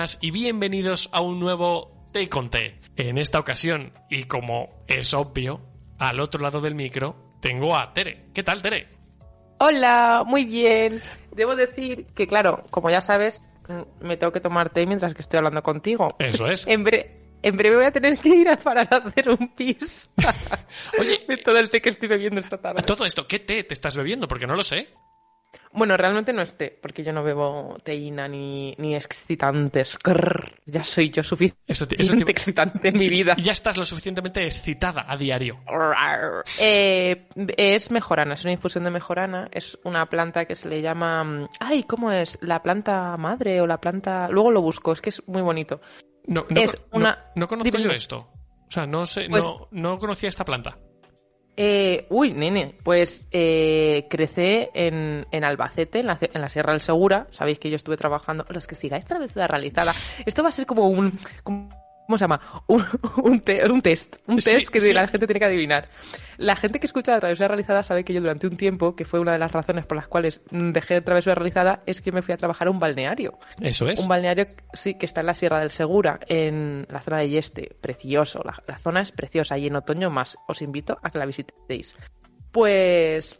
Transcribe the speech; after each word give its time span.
buenas 0.00 0.18
y 0.22 0.30
bienvenidos 0.30 1.10
a 1.12 1.20
un 1.20 1.38
nuevo 1.38 2.06
Té 2.10 2.26
con 2.30 2.48
Té. 2.48 2.80
En 2.96 3.18
esta 3.18 3.38
ocasión, 3.38 3.92
y 4.08 4.24
como 4.24 4.82
es 4.86 5.12
obvio, 5.12 5.60
al 5.98 6.20
otro 6.20 6.40
lado 6.40 6.62
del 6.62 6.74
micro 6.74 7.16
tengo 7.42 7.76
a 7.76 7.92
Tere. 7.92 8.24
¿Qué 8.32 8.42
tal, 8.42 8.62
Tere? 8.62 8.88
Hola, 9.58 10.22
muy 10.26 10.46
bien. 10.46 10.94
Debo 11.32 11.54
decir 11.54 12.06
que, 12.14 12.26
claro, 12.26 12.64
como 12.70 12.88
ya 12.88 13.02
sabes, 13.02 13.52
me 14.00 14.16
tengo 14.16 14.32
que 14.32 14.40
tomar 14.40 14.70
té 14.70 14.86
mientras 14.86 15.12
que 15.12 15.20
estoy 15.20 15.36
hablando 15.36 15.62
contigo. 15.62 16.16
Eso 16.18 16.46
es. 16.46 16.66
En, 16.66 16.82
bre- 16.82 17.10
en 17.42 17.58
breve 17.58 17.76
voy 17.76 17.84
a 17.84 17.92
tener 17.92 18.16
que 18.16 18.30
ir 18.30 18.48
a 18.48 18.56
parar 18.56 18.88
a 18.90 18.96
hacer 19.06 19.28
un 19.28 19.54
pis. 19.54 20.10
Oye, 20.98 21.26
de 21.28 21.36
todo 21.44 21.58
el 21.58 21.68
té 21.68 21.82
que 21.82 21.90
estoy 21.90 22.08
bebiendo 22.08 22.40
esta 22.40 22.56
tarde. 22.56 22.82
todo 22.84 23.04
esto, 23.04 23.28
¿qué 23.28 23.38
té 23.38 23.64
te 23.64 23.74
estás 23.74 23.98
bebiendo? 23.98 24.26
Porque 24.28 24.46
no 24.46 24.56
lo 24.56 24.62
sé. 24.62 24.88
Bueno, 25.72 25.96
realmente 25.96 26.32
no 26.32 26.42
es 26.42 26.56
té, 26.56 26.76
porque 26.82 27.04
yo 27.04 27.12
no 27.12 27.22
bebo 27.22 27.76
teína 27.84 28.26
ni, 28.26 28.74
ni 28.78 28.96
excitantes. 28.96 29.96
Grrr, 30.02 30.52
ya 30.66 30.82
soy 30.82 31.10
yo 31.10 31.20
Eso 31.20 31.36
suficientemente 31.36 31.86
te- 31.96 32.02
eso 32.02 32.16
te- 32.24 32.32
excitante 32.32 32.88
en 32.88 32.96
mi 32.98 33.08
vida. 33.08 33.36
Ya 33.36 33.52
estás 33.52 33.76
lo 33.76 33.84
suficientemente 33.84 34.44
excitada 34.44 35.06
a 35.08 35.16
diario. 35.16 35.60
Eh, 36.58 37.28
es 37.56 37.90
mejorana, 37.92 38.34
es 38.34 38.44
una 38.44 38.52
infusión 38.52 38.82
de 38.84 38.90
mejorana. 38.90 39.48
Es 39.52 39.78
una 39.84 40.06
planta 40.06 40.44
que 40.44 40.54
se 40.56 40.68
le 40.68 40.82
llama. 40.82 41.22
mm, 41.22 41.48
Ay, 41.60 41.84
¿cómo 41.84 42.10
es? 42.10 42.38
La 42.42 42.62
planta 42.62 43.16
madre 43.16 43.60
o 43.60 43.66
la 43.66 43.78
planta. 43.80 44.28
Luego 44.28 44.50
lo 44.50 44.62
busco, 44.62 44.92
es 44.92 45.00
que 45.00 45.10
es 45.10 45.22
muy 45.28 45.42
bonito. 45.42 45.80
No, 46.26 46.44
no, 46.48 46.60
Es 46.60 46.76
no- 46.92 46.98
una- 46.98 47.26
no 47.36 47.46
conozco 47.46 47.70
Dime, 47.70 47.84
yo 47.84 47.90
esto. 47.92 48.28
O 48.68 48.70
sea, 48.72 48.86
no 48.86 49.06
sé, 49.06 49.26
Pues- 49.30 49.44
no, 49.44 49.68
no 49.70 49.98
conocía 49.98 50.28
esta 50.28 50.44
planta. 50.44 50.78
Eh, 51.62 52.06
uy, 52.08 52.32
nene, 52.32 52.74
pues 52.82 53.26
eh, 53.32 54.06
crecí 54.08 54.66
en, 54.72 55.26
en 55.30 55.44
Albacete, 55.44 55.98
en 56.00 56.06
la, 56.06 56.18
en 56.20 56.40
la 56.40 56.48
Sierra 56.48 56.72
del 56.72 56.80
Segura. 56.80 57.26
Sabéis 57.32 57.58
que 57.58 57.68
yo 57.68 57.76
estuve 57.76 57.98
trabajando. 57.98 58.46
Los 58.48 58.66
que 58.66 58.74
sigáis 58.76 59.04
travesura 59.04 59.46
realizada. 59.46 59.92
Esto 60.24 60.42
va 60.42 60.48
a 60.48 60.52
ser 60.52 60.64
como 60.64 60.88
un. 60.88 61.18
como- 61.42 61.68
¿Cómo 62.10 62.18
se 62.18 62.24
llama? 62.24 62.40
Un, 62.66 62.84
un, 63.22 63.40
te- 63.40 63.64
un 63.70 63.80
test. 63.82 64.16
Un 64.26 64.40
Sí, 64.42 64.50
test 64.50 64.68
que 64.68 64.80
sí. 64.80 64.92
la 64.92 65.06
gente 65.06 65.28
tiene 65.28 65.38
que 65.38 65.44
adivinar. 65.46 65.88
La 66.38 66.56
gente 66.56 66.80
que 66.80 66.86
escucha 66.86 67.12
la 67.12 67.20
travesura 67.20 67.46
realizada 67.46 67.84
sabe 67.84 68.02
que 68.04 68.12
yo 68.12 68.20
durante 68.20 68.48
un 68.48 68.56
tiempo, 68.56 68.96
que 68.96 69.04
fue 69.04 69.20
una 69.20 69.30
de 69.30 69.38
las 69.38 69.52
razones 69.52 69.86
por 69.86 69.94
las 69.96 70.08
cuales 70.08 70.40
dejé 70.50 71.00
travesura 71.02 71.36
realizada, 71.36 71.84
es 71.86 72.00
que 72.02 72.10
me 72.10 72.20
fui 72.22 72.34
a 72.34 72.36
trabajar 72.36 72.66
a 72.66 72.72
un 72.72 72.80
balneario. 72.80 73.38
Eso 73.60 73.88
es. 73.88 74.00
Un 74.00 74.08
balneario, 74.08 74.48
sí, 74.72 74.94
que 74.94 75.06
está 75.06 75.20
en 75.20 75.26
la 75.26 75.34
Sierra 75.34 75.60
del 75.60 75.70
Segura, 75.70 76.18
en 76.26 76.84
la 76.90 77.00
zona 77.00 77.18
de 77.18 77.28
Yeste. 77.28 77.76
Precioso. 77.80 78.42
La, 78.44 78.60
la 78.66 78.78
zona 78.78 79.02
es 79.02 79.12
preciosa 79.12 79.56
y 79.56 79.68
en 79.68 79.76
otoño 79.76 80.10
más. 80.10 80.36
Os 80.48 80.62
invito 80.62 80.98
a 81.00 81.10
que 81.10 81.18
la 81.18 81.26
visitéis. 81.26 81.96
Pues 82.50 83.38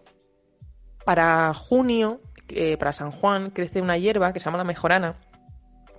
para 1.05 1.53
junio, 1.55 2.21
eh, 2.49 2.77
para 2.77 2.93
San 2.93 3.11
Juan, 3.11 3.51
crece 3.51 3.81
una 3.81 3.99
hierba 3.99 4.33
que 4.33 4.39
se 4.39 4.45
llama 4.45 4.59
la 4.59 4.65
mejorana, 4.65 5.17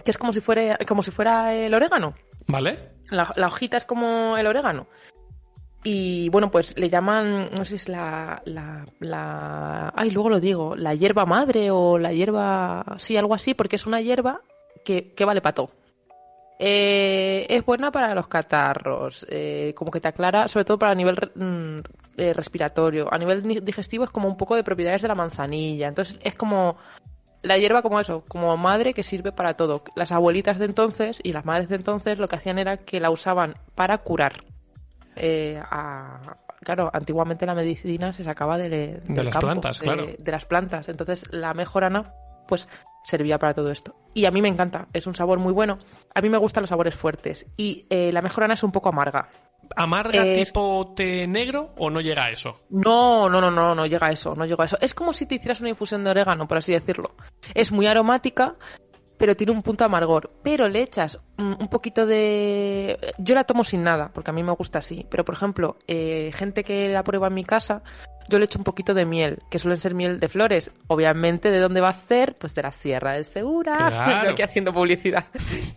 que 0.06 0.12
es 0.12 0.18
como 0.18 0.32
si 0.34 0.42
fuera, 0.42 0.78
como 0.88 1.04
si 1.04 1.12
fuera 1.12 1.54
el 1.54 1.74
orégano. 1.74 2.14
¿Vale? 2.48 2.92
La, 3.10 3.32
hojita 3.48 3.78
es 3.78 3.86
como 3.86 4.38
el 4.38 4.48
orégano. 4.48 4.88
Y 5.84 6.30
bueno, 6.30 6.52
pues 6.52 6.78
le 6.78 6.90
llaman, 6.90 7.50
no 7.52 7.66
sé 7.66 7.72
si 7.72 7.76
es 7.76 7.90
la, 7.90 8.42
la, 8.46 8.86
la... 9.00 9.92
Ay, 9.96 10.12
luego 10.12 10.30
lo 10.30 10.40
digo, 10.40 10.76
la 10.76 10.94
hierba 10.94 11.26
madre 11.26 11.72
o 11.72 11.98
la 11.98 12.14
hierba... 12.14 12.86
Sí, 12.98 13.18
algo 13.18 13.34
así, 13.34 13.54
porque 13.56 13.78
es 13.78 13.88
una 13.88 14.00
hierba 14.00 14.42
que, 14.86 15.14
que 15.14 15.26
vale 15.26 15.42
para 15.42 15.56
todo. 15.56 15.72
Eh, 16.64 17.48
es 17.50 17.66
buena 17.66 17.92
para 17.92 18.14
los 18.14 18.28
catarros, 18.28 19.26
eh, 19.28 19.74
como 19.76 19.90
que 19.90 20.00
te 20.00 20.08
aclara, 20.08 20.48
sobre 20.48 20.66
todo 20.66 20.78
para 20.78 20.94
nivel 20.94 21.16
mm, 21.34 21.80
eh, 22.18 22.34
respiratorio. 22.34 23.12
A 23.12 23.18
nivel 23.18 23.48
ni- 23.48 23.60
digestivo 23.60 24.04
es 24.04 24.12
como 24.12 24.28
un 24.30 24.38
poco 24.38 24.56
de 24.56 24.64
propiedades 24.64 25.02
de 25.02 25.08
la 25.08 25.16
manzanilla. 25.16 25.88
Entonces 25.88 26.20
es 26.22 26.36
como 26.36 26.78
la 27.42 27.58
hierba 27.58 27.82
como 27.82 28.00
eso, 28.00 28.24
como 28.28 28.56
madre 28.58 28.94
que 28.94 29.04
sirve 29.04 29.32
para 29.32 29.56
todo. 29.56 29.84
Las 29.96 30.12
abuelitas 30.12 30.60
de 30.60 30.66
entonces 30.66 31.20
y 31.24 31.34
las 31.34 31.46
madres 31.46 31.70
de 31.70 31.76
entonces 31.76 32.20
lo 32.20 32.28
que 32.28 32.36
hacían 32.36 32.60
era 32.60 32.78
que 32.78 33.00
la 33.00 33.10
usaban 33.10 33.56
para 33.76 33.98
curar. 34.00 34.44
Eh, 35.16 35.62
a- 35.70 36.38
claro, 36.64 36.90
antiguamente 36.94 37.46
la 37.46 37.56
medicina 37.56 38.14
se 38.14 38.24
sacaba 38.24 38.58
de, 38.58 38.70
del 38.70 39.26
las 39.26 39.34
campo, 39.34 39.48
plantas, 39.48 39.80
de- 39.80 39.84
claro. 39.86 40.06
de 40.18 40.32
las 40.32 40.46
plantas. 40.46 40.90
Entonces 40.90 41.26
la 41.32 41.54
mejorana 41.54 42.14
pues 42.48 42.68
servía 43.04 43.38
para 43.40 43.54
todo 43.54 43.72
esto. 43.72 43.96
Y 44.14 44.26
a 44.26 44.32
mí 44.32 44.42
me 44.42 44.48
encanta, 44.50 44.88
es 44.94 45.08
un 45.08 45.16
sabor 45.16 45.40
muy 45.40 45.54
bueno. 45.54 45.80
A 46.14 46.22
mí 46.22 46.30
me 46.30 46.38
gustan 46.38 46.62
los 46.64 46.70
sabores 46.70 46.96
fuertes. 46.96 47.46
Y 47.58 47.88
eh, 47.90 48.12
la 48.12 48.22
mejorana 48.22 48.54
es 48.54 48.64
un 48.64 48.72
poco 48.72 48.90
amarga. 48.90 49.30
¿Amarga 49.76 50.24
Es- 50.26 50.48
tipo 50.52 50.94
té 50.96 51.28
negro 51.28 51.74
o 51.78 51.90
no 51.90 52.02
llega 52.02 52.26
a 52.26 52.30
eso? 52.32 52.60
No, 52.70 53.30
no, 53.30 53.40
no, 53.42 53.52
no, 53.52 53.74
no 53.76 53.86
llega 53.86 54.08
a 54.08 54.12
eso, 54.12 54.36
no 54.36 54.46
llega 54.46 54.64
a 54.64 54.66
eso. 54.66 54.78
Es 54.82 54.94
como 54.94 55.14
si 55.14 55.26
te 55.26 55.36
hicieras 55.36 55.60
una 55.62 55.70
infusión 55.70 56.04
de 56.04 56.10
orégano, 56.12 56.48
por 56.48 56.58
así 56.58 56.74
decirlo. 56.74 57.12
Es 57.54 57.72
muy 57.72 57.88
aromática, 57.88 58.56
pero 59.22 59.36
tiene 59.36 59.54
un 59.54 59.62
punto 59.62 59.86
amargor. 59.86 60.32
Pero 60.42 60.68
le 60.68 60.82
echas 60.82 61.20
un 61.38 61.68
poquito 61.68 62.08
de... 62.08 62.98
Yo 63.20 63.36
la 63.36 63.44
tomo 63.44 63.64
sin 63.64 63.84
nada, 63.84 64.10
porque 64.12 64.32
a 64.32 64.34
mí 64.34 64.42
me 64.42 64.52
gusta 64.54 64.80
así. 64.80 65.06
Pero, 65.12 65.24
por 65.24 65.36
ejemplo, 65.36 65.78
eh, 65.88 66.32
gente 66.34 66.64
que 66.64 66.90
la 66.90 67.04
prueba 67.04 67.28
en 67.28 67.36
mi 67.36 67.44
casa, 67.44 67.84
yo 68.30 68.40
le 68.40 68.46
echo 68.46 68.58
un 68.58 68.64
poquito 68.64 68.96
de 68.96 69.06
miel, 69.06 69.44
que 69.52 69.60
suelen 69.60 69.80
ser 69.80 69.94
miel 69.94 70.20
de 70.20 70.28
flores. 70.28 70.72
Obviamente, 70.88 71.52
¿de 71.52 71.60
dónde 71.60 71.82
va 71.82 71.90
a 71.90 71.94
ser? 71.94 72.36
Pues 72.36 72.56
de 72.56 72.64
la 72.64 72.72
Sierra 72.72 73.14
del 73.14 73.24
Segura. 73.26 73.78
Claro. 73.92 74.26
Yo 74.26 74.32
aquí 74.32 74.42
haciendo 74.42 74.74
publicidad. 74.74 75.26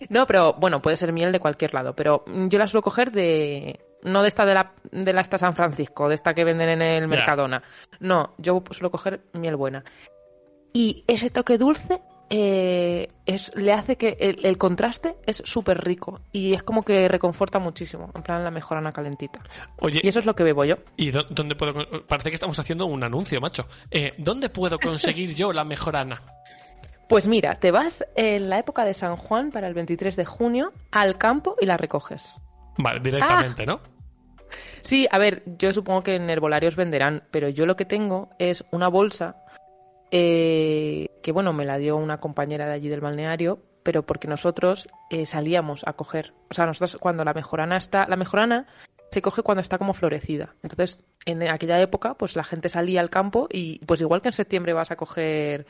No, 0.09 0.27
pero 0.27 0.55
bueno, 0.55 0.81
puede 0.81 0.97
ser 0.97 1.13
miel 1.13 1.31
de 1.31 1.39
cualquier 1.39 1.75
lado. 1.75 1.95
Pero 1.95 2.25
yo 2.27 2.59
la 2.59 2.67
suelo 2.67 2.81
coger 2.81 3.13
de... 3.13 3.79
No 4.05 4.23
de 4.23 4.29
esta 4.29 4.47
de 4.47 4.55
la, 4.55 4.73
de 4.91 5.13
la 5.13 5.21
esta 5.21 5.37
San 5.37 5.55
Francisco, 5.55 6.09
de 6.09 6.15
esta 6.15 6.33
que 6.33 6.45
venden 6.45 6.71
en 6.71 6.81
el 6.81 7.09
Mercadona. 7.09 7.63
No, 8.01 8.33
yo 8.39 8.63
suelo 8.71 8.91
coger 8.91 9.21
miel 9.35 9.57
buena. 9.57 9.85
Y 10.73 11.05
ese 11.07 11.29
toque 11.29 11.59
dulce 11.59 12.01
eh, 12.31 13.09
es, 13.27 13.55
le 13.55 13.73
hace 13.73 13.97
que 13.97 14.17
el, 14.21 14.45
el 14.45 14.59
contraste 14.59 15.17
es 15.27 15.43
súper 15.45 15.85
rico. 15.85 16.21
Y 16.33 16.55
es 16.55 16.63
como 16.63 16.83
que 16.85 17.09
reconforta 17.09 17.59
muchísimo. 17.59 18.11
En 18.15 18.23
plan, 18.23 18.43
la 18.45 18.51
mejorana 18.51 18.93
calentita. 18.93 19.41
Oye, 19.81 20.01
Y 20.03 20.09
eso 20.09 20.19
es 20.21 20.27
lo 20.27 20.35
que 20.35 20.43
bebo 20.45 20.65
yo. 20.65 20.77
¿y 20.97 21.11
dó- 21.11 21.27
dónde 21.31 21.55
puedo...? 21.55 21.75
Parece 22.07 22.31
que 22.31 22.35
estamos 22.35 22.59
haciendo 22.59 22.87
un 22.87 23.03
anuncio, 23.05 23.41
macho. 23.41 23.67
Eh, 23.91 24.13
¿Dónde 24.19 24.49
puedo 24.49 24.79
conseguir 24.79 25.35
yo 25.35 25.53
la 25.53 25.65
mejorana? 25.65 26.21
Pues 27.09 27.29
mira, 27.29 27.57
te 27.61 27.71
vas 27.71 28.05
en 28.17 28.49
la 28.49 28.59
época 28.59 28.85
de 28.85 28.95
San 28.95 29.17
Juan 29.17 29.51
para 29.51 29.69
el 29.69 29.75
23 29.75 30.17
de 30.17 30.25
junio 30.25 30.73
al 30.91 31.19
campo 31.19 31.55
y 31.61 31.67
la 31.67 31.77
recoges. 31.77 32.39
Vale, 32.79 33.01
directamente, 33.01 33.67
¿no? 33.67 33.81
Sí, 34.83 35.07
a 35.11 35.19
ver, 35.19 35.43
yo 35.59 35.73
supongo 35.73 36.03
que 36.03 36.15
en 36.17 36.31
herbolarios 36.31 36.77
venderán, 36.77 37.25
pero 37.31 37.49
yo 37.49 37.67
lo 37.67 37.77
que 37.77 37.85
tengo 37.85 38.31
es 38.39 38.65
una 38.71 38.89
bolsa 38.89 39.37
eh, 40.17 41.09
que, 41.25 41.33
bueno, 41.33 41.53
me 41.53 41.65
la 41.65 41.77
dio 41.77 41.97
una 41.97 42.21
compañera 42.21 42.67
de 42.67 42.73
allí 42.73 42.89
del 42.89 43.01
balneario, 43.01 43.59
pero 43.83 44.07
porque 44.07 44.29
nosotros 44.29 44.89
eh, 45.11 45.27
salíamos 45.27 45.83
a 45.87 45.95
coger. 45.95 46.33
O 46.51 46.55
sea, 46.55 46.67
nosotros 46.67 46.99
cuando 47.01 47.25
la 47.25 47.35
mejorana 47.35 47.77
está. 47.77 48.07
La 48.07 48.15
mejorana 48.15 48.69
se 49.11 49.21
coge 49.23 49.43
cuando 49.43 49.61
está 49.61 49.77
como 49.77 49.93
florecida. 49.93 50.55
Entonces, 50.63 51.05
en 51.27 51.43
aquella 51.49 51.81
época, 51.81 52.15
pues 52.15 52.37
la 52.37 52.45
gente 52.45 52.69
salía 52.69 53.01
al 53.01 53.11
campo 53.11 53.49
y, 53.51 53.81
pues 53.87 54.01
igual 54.03 54.23
que 54.23 54.29
en 54.29 54.35
septiembre 54.35 54.73
vas 54.73 54.93
a 54.93 54.97
coger 54.97 55.67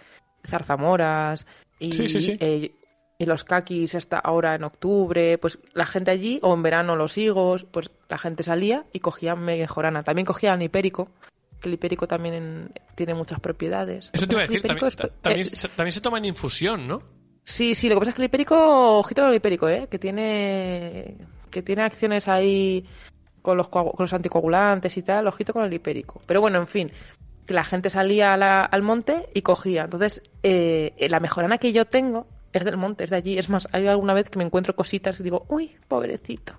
zarzamoras 0.47 1.47
y, 1.78 1.93
Sí, 1.93 2.06
sí, 2.06 2.21
sí. 2.21 2.37
eh, 2.38 2.75
y 3.19 3.25
los 3.25 3.44
caquis 3.44 3.94
hasta 3.94 4.19
ahora 4.19 4.54
en 4.54 4.65
octubre, 4.65 5.38
pues 5.38 5.59
la 5.72 5.87
gente 5.87 6.10
allí, 6.10 6.38
o 6.43 6.53
en 6.53 6.62
verano 6.62 6.97
los 6.97 7.16
higos, 7.16 7.65
pues 7.65 7.91
la 8.10 8.19
gente 8.19 8.43
salía 8.43 8.84
y 8.93 9.00
cogía 9.00 9.37
mejorana. 9.37 10.03
También 10.03 10.27
cogía 10.27 10.53
el 10.53 10.62
hipérico, 10.62 11.09
que 11.65 11.69
el 11.71 11.75
hipérico 11.75 12.07
también 12.07 12.35
en- 12.35 12.73
tiene 12.95 13.15
muchas 13.15 13.41
propiedades. 13.41 14.11
Eso 14.13 14.27
te 14.28 14.34
iba 14.34 14.43
a 14.43 14.47
decir, 14.47 14.63
también, 14.63 14.87
es- 14.87 14.97
ta- 14.97 15.09
también, 15.09 15.47
eh, 15.47 15.57
se, 15.57 15.69
también 15.71 15.93
se 15.93 16.01
toma 16.01 16.19
en 16.19 16.27
infusión, 16.27 16.87
¿no? 16.87 17.03
Sí, 17.45 17.75
sí, 17.75 17.89
lo 17.89 17.97
que 17.97 17.99
pasa 18.01 18.11
es 18.11 18.16
que 18.16 18.22
el 18.22 18.27
hipérico, 18.27 18.99
ojito 18.99 19.22
con 19.22 19.31
el 19.31 19.37
hipérico, 19.37 19.69
¿eh? 19.69 19.89
Que 19.91 19.99
tiene, 19.99 21.16
que 21.51 21.63
tiene 21.63 21.83
acciones 21.83 22.28
ahí 22.28 22.87
con 23.43 23.57
los, 23.57 23.69
coagu- 23.71 23.93
con 23.95 24.05
los 24.05 24.13
anticoagulantes 24.13 24.97
y 24.97 25.03
tal, 25.03 25.27
ojito 25.27 25.53
con 25.53 25.65
el 25.65 25.72
hipérico. 25.72 26.22
Pero 26.27 26.41
bueno, 26.41 26.59
en 26.59 26.66
fin, 26.66 26.91
que 27.47 27.53
la 27.55 27.65
gente 27.65 27.91
salía 27.91 28.33
a 28.33 28.37
la- 28.37 28.65
al 28.65 28.83
monte 28.83 29.28
y 29.34 29.43
cogía. 29.43 29.83
Entonces, 29.84 30.22
eh, 30.43 30.95
la 31.10 31.21
mejorana 31.21 31.59
que 31.59 31.72
yo 31.72 31.84
tengo 31.84 32.27
es 32.53 32.65
del 32.65 32.77
monte, 32.78 33.05
es 33.05 33.10
de 33.10 33.17
allí. 33.17 33.37
Es 33.37 33.51
más, 33.51 33.69
hay 33.72 33.87
alguna 33.89 34.15
vez 34.15 34.31
que 34.31 34.39
me 34.39 34.45
encuentro 34.45 34.75
cositas 34.77 35.19
y 35.21 35.22
digo, 35.22 35.45
uy, 35.49 35.77
pobrecito. 35.89 36.55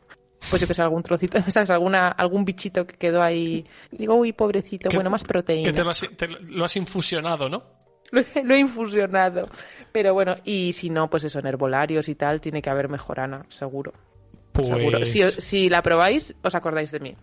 Pues 0.49 0.61
yo 0.61 0.67
que 0.67 0.73
sé, 0.73 0.81
algún 0.81 1.03
trocito, 1.03 1.39
¿sabes? 1.51 1.69
Alguna, 1.69 2.09
algún 2.09 2.45
bichito 2.45 2.85
que 2.85 2.97
quedó 2.97 3.21
ahí. 3.21 3.65
Digo, 3.91 4.15
uy, 4.15 4.33
pobrecito, 4.33 4.89
Que- 4.89 4.97
bueno, 4.97 5.09
más 5.09 5.23
proteína. 5.23 5.71
Que 5.71 5.73
te 5.77 5.83
lo, 5.83 5.89
has, 5.89 6.07
te 6.15 6.27
lo 6.27 6.65
has 6.65 6.75
infusionado, 6.77 7.49
¿no? 7.49 7.63
Lo 8.11 8.21
he, 8.35 8.43
lo 8.43 8.53
he 8.53 8.59
infusionado. 8.59 9.49
Pero 9.91 10.13
bueno, 10.13 10.35
y 10.43 10.73
si 10.73 10.89
no, 10.89 11.09
pues 11.09 11.23
eso, 11.23 11.39
en 11.39 11.47
herbolarios 11.47 12.07
y 12.09 12.15
tal, 12.15 12.41
tiene 12.41 12.61
que 12.61 12.69
haber 12.69 12.89
mejorana, 12.89 13.45
seguro. 13.49 13.93
Pues... 14.51 14.67
Seguro. 14.67 15.05
Si, 15.05 15.21
si 15.31 15.69
la 15.69 15.81
probáis, 15.81 16.35
os 16.43 16.55
acordáis 16.55 16.91
de 16.91 16.99
mí. 16.99 17.15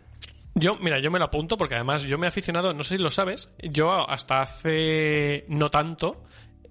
Yo, 0.54 0.76
mira, 0.76 0.98
yo 0.98 1.10
me 1.10 1.18
lo 1.18 1.24
apunto 1.24 1.56
porque 1.56 1.76
además 1.76 2.02
yo 2.02 2.18
me 2.18 2.26
he 2.26 2.28
aficionado, 2.28 2.74
no 2.74 2.82
sé 2.84 2.96
si 2.98 3.02
lo 3.02 3.10
sabes, 3.10 3.50
yo 3.62 3.90
hasta 4.08 4.42
hace 4.42 5.46
no 5.48 5.70
tanto 5.70 6.22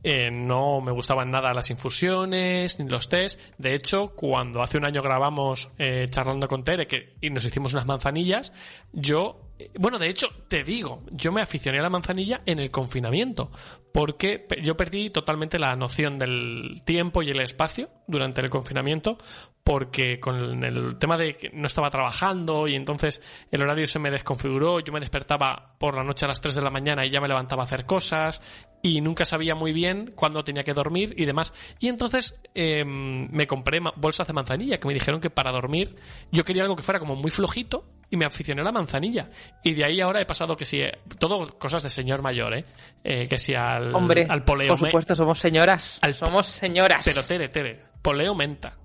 eh, 0.03 0.31
no 0.31 0.81
me 0.81 0.91
gustaban 0.91 1.31
nada 1.31 1.53
las 1.53 1.69
infusiones 1.69 2.79
ni 2.79 2.89
los 2.89 3.09
test. 3.09 3.39
De 3.57 3.75
hecho, 3.75 4.13
cuando 4.15 4.61
hace 4.61 4.77
un 4.77 4.85
año 4.85 5.01
grabamos 5.01 5.69
eh, 5.77 6.07
charlando 6.09 6.47
con 6.47 6.63
Tere 6.63 6.87
que, 6.87 7.15
y 7.21 7.29
nos 7.29 7.45
hicimos 7.45 7.73
unas 7.73 7.85
manzanillas, 7.85 8.51
yo 8.91 9.51
bueno, 9.77 9.99
de 9.99 10.09
hecho, 10.09 10.29
te 10.47 10.63
digo, 10.63 11.03
yo 11.11 11.31
me 11.31 11.41
aficioné 11.41 11.79
a 11.79 11.81
la 11.81 11.89
manzanilla 11.89 12.41
en 12.45 12.59
el 12.59 12.71
confinamiento, 12.71 13.51
porque 13.93 14.47
yo 14.63 14.75
perdí 14.75 15.09
totalmente 15.09 15.59
la 15.59 15.75
noción 15.75 16.17
del 16.17 16.81
tiempo 16.85 17.21
y 17.21 17.29
el 17.29 17.39
espacio 17.41 17.89
durante 18.07 18.41
el 18.41 18.49
confinamiento, 18.49 19.17
porque 19.63 20.19
con 20.19 20.63
el 20.63 20.97
tema 20.97 21.17
de 21.17 21.33
que 21.33 21.49
no 21.51 21.67
estaba 21.67 21.89
trabajando 21.89 22.67
y 22.67 22.75
entonces 22.75 23.21
el 23.51 23.61
horario 23.61 23.87
se 23.87 23.99
me 23.99 24.11
desconfiguró, 24.11 24.79
yo 24.79 24.93
me 24.93 24.99
despertaba 24.99 25.75
por 25.77 25.95
la 25.95 26.03
noche 26.03 26.25
a 26.25 26.29
las 26.29 26.41
3 26.41 26.55
de 26.55 26.61
la 26.61 26.71
mañana 26.71 27.05
y 27.05 27.09
ya 27.09 27.21
me 27.21 27.27
levantaba 27.27 27.63
a 27.63 27.65
hacer 27.65 27.85
cosas 27.85 28.41
y 28.81 29.01
nunca 29.01 29.25
sabía 29.25 29.55
muy 29.55 29.73
bien 29.73 30.11
cuándo 30.15 30.43
tenía 30.43 30.63
que 30.63 30.73
dormir 30.73 31.13
y 31.17 31.25
demás. 31.25 31.53
Y 31.79 31.87
entonces 31.87 32.39
eh, 32.55 32.83
me 32.85 33.47
compré 33.47 33.79
bolsas 33.95 34.27
de 34.27 34.33
manzanilla, 34.33 34.77
que 34.77 34.87
me 34.87 34.93
dijeron 34.93 35.21
que 35.21 35.29
para 35.29 35.51
dormir 35.51 35.95
yo 36.31 36.43
quería 36.43 36.63
algo 36.63 36.75
que 36.75 36.83
fuera 36.83 36.99
como 36.99 37.15
muy 37.15 37.31
flojito 37.31 37.85
y 38.09 38.17
me 38.17 38.25
aficioné 38.25 38.61
a 38.61 38.63
la 38.65 38.71
manzanilla. 38.71 39.29
Y 39.63 39.73
de 39.73 39.85
ahí 39.85 40.01
ahora 40.01 40.19
he 40.21 40.25
pasado 40.25 40.57
que 40.57 40.65
si... 40.65 40.81
todo 41.19 41.47
cosas 41.57 41.83
de 41.83 41.89
señor 41.89 42.21
mayor, 42.21 42.53
¿eh? 42.53 42.65
Eh, 43.03 43.27
que 43.27 43.37
si 43.37 43.53
al, 43.55 43.95
Hombre, 43.95 44.25
al 44.29 44.43
poleo... 44.43 44.67
por 44.69 44.79
supuesto, 44.79 45.15
somos 45.15 45.39
señoras. 45.39 45.99
Al- 46.01 46.13
somos 46.15 46.47
señoras. 46.47 47.03
Pero 47.05 47.23
tere, 47.23 47.49
tere, 47.49 47.79
poleo 48.01 48.35
menta. 48.35 48.77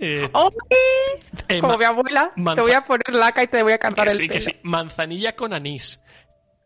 Eh, 0.00 0.28
eh, 1.48 1.60
Como 1.60 1.78
mi 1.78 1.84
abuela, 1.84 2.32
te 2.34 2.60
voy 2.60 2.72
a 2.72 2.80
poner 2.82 3.14
laca 3.14 3.42
y 3.42 3.48
te 3.48 3.62
voy 3.62 3.72
a 3.74 3.78
cantar 3.78 4.08
el 4.08 4.16
sí, 4.18 4.28
que 4.28 4.40
sí. 4.40 4.52
Manzanilla 4.62 5.36
con 5.36 5.52
anís. 5.52 6.00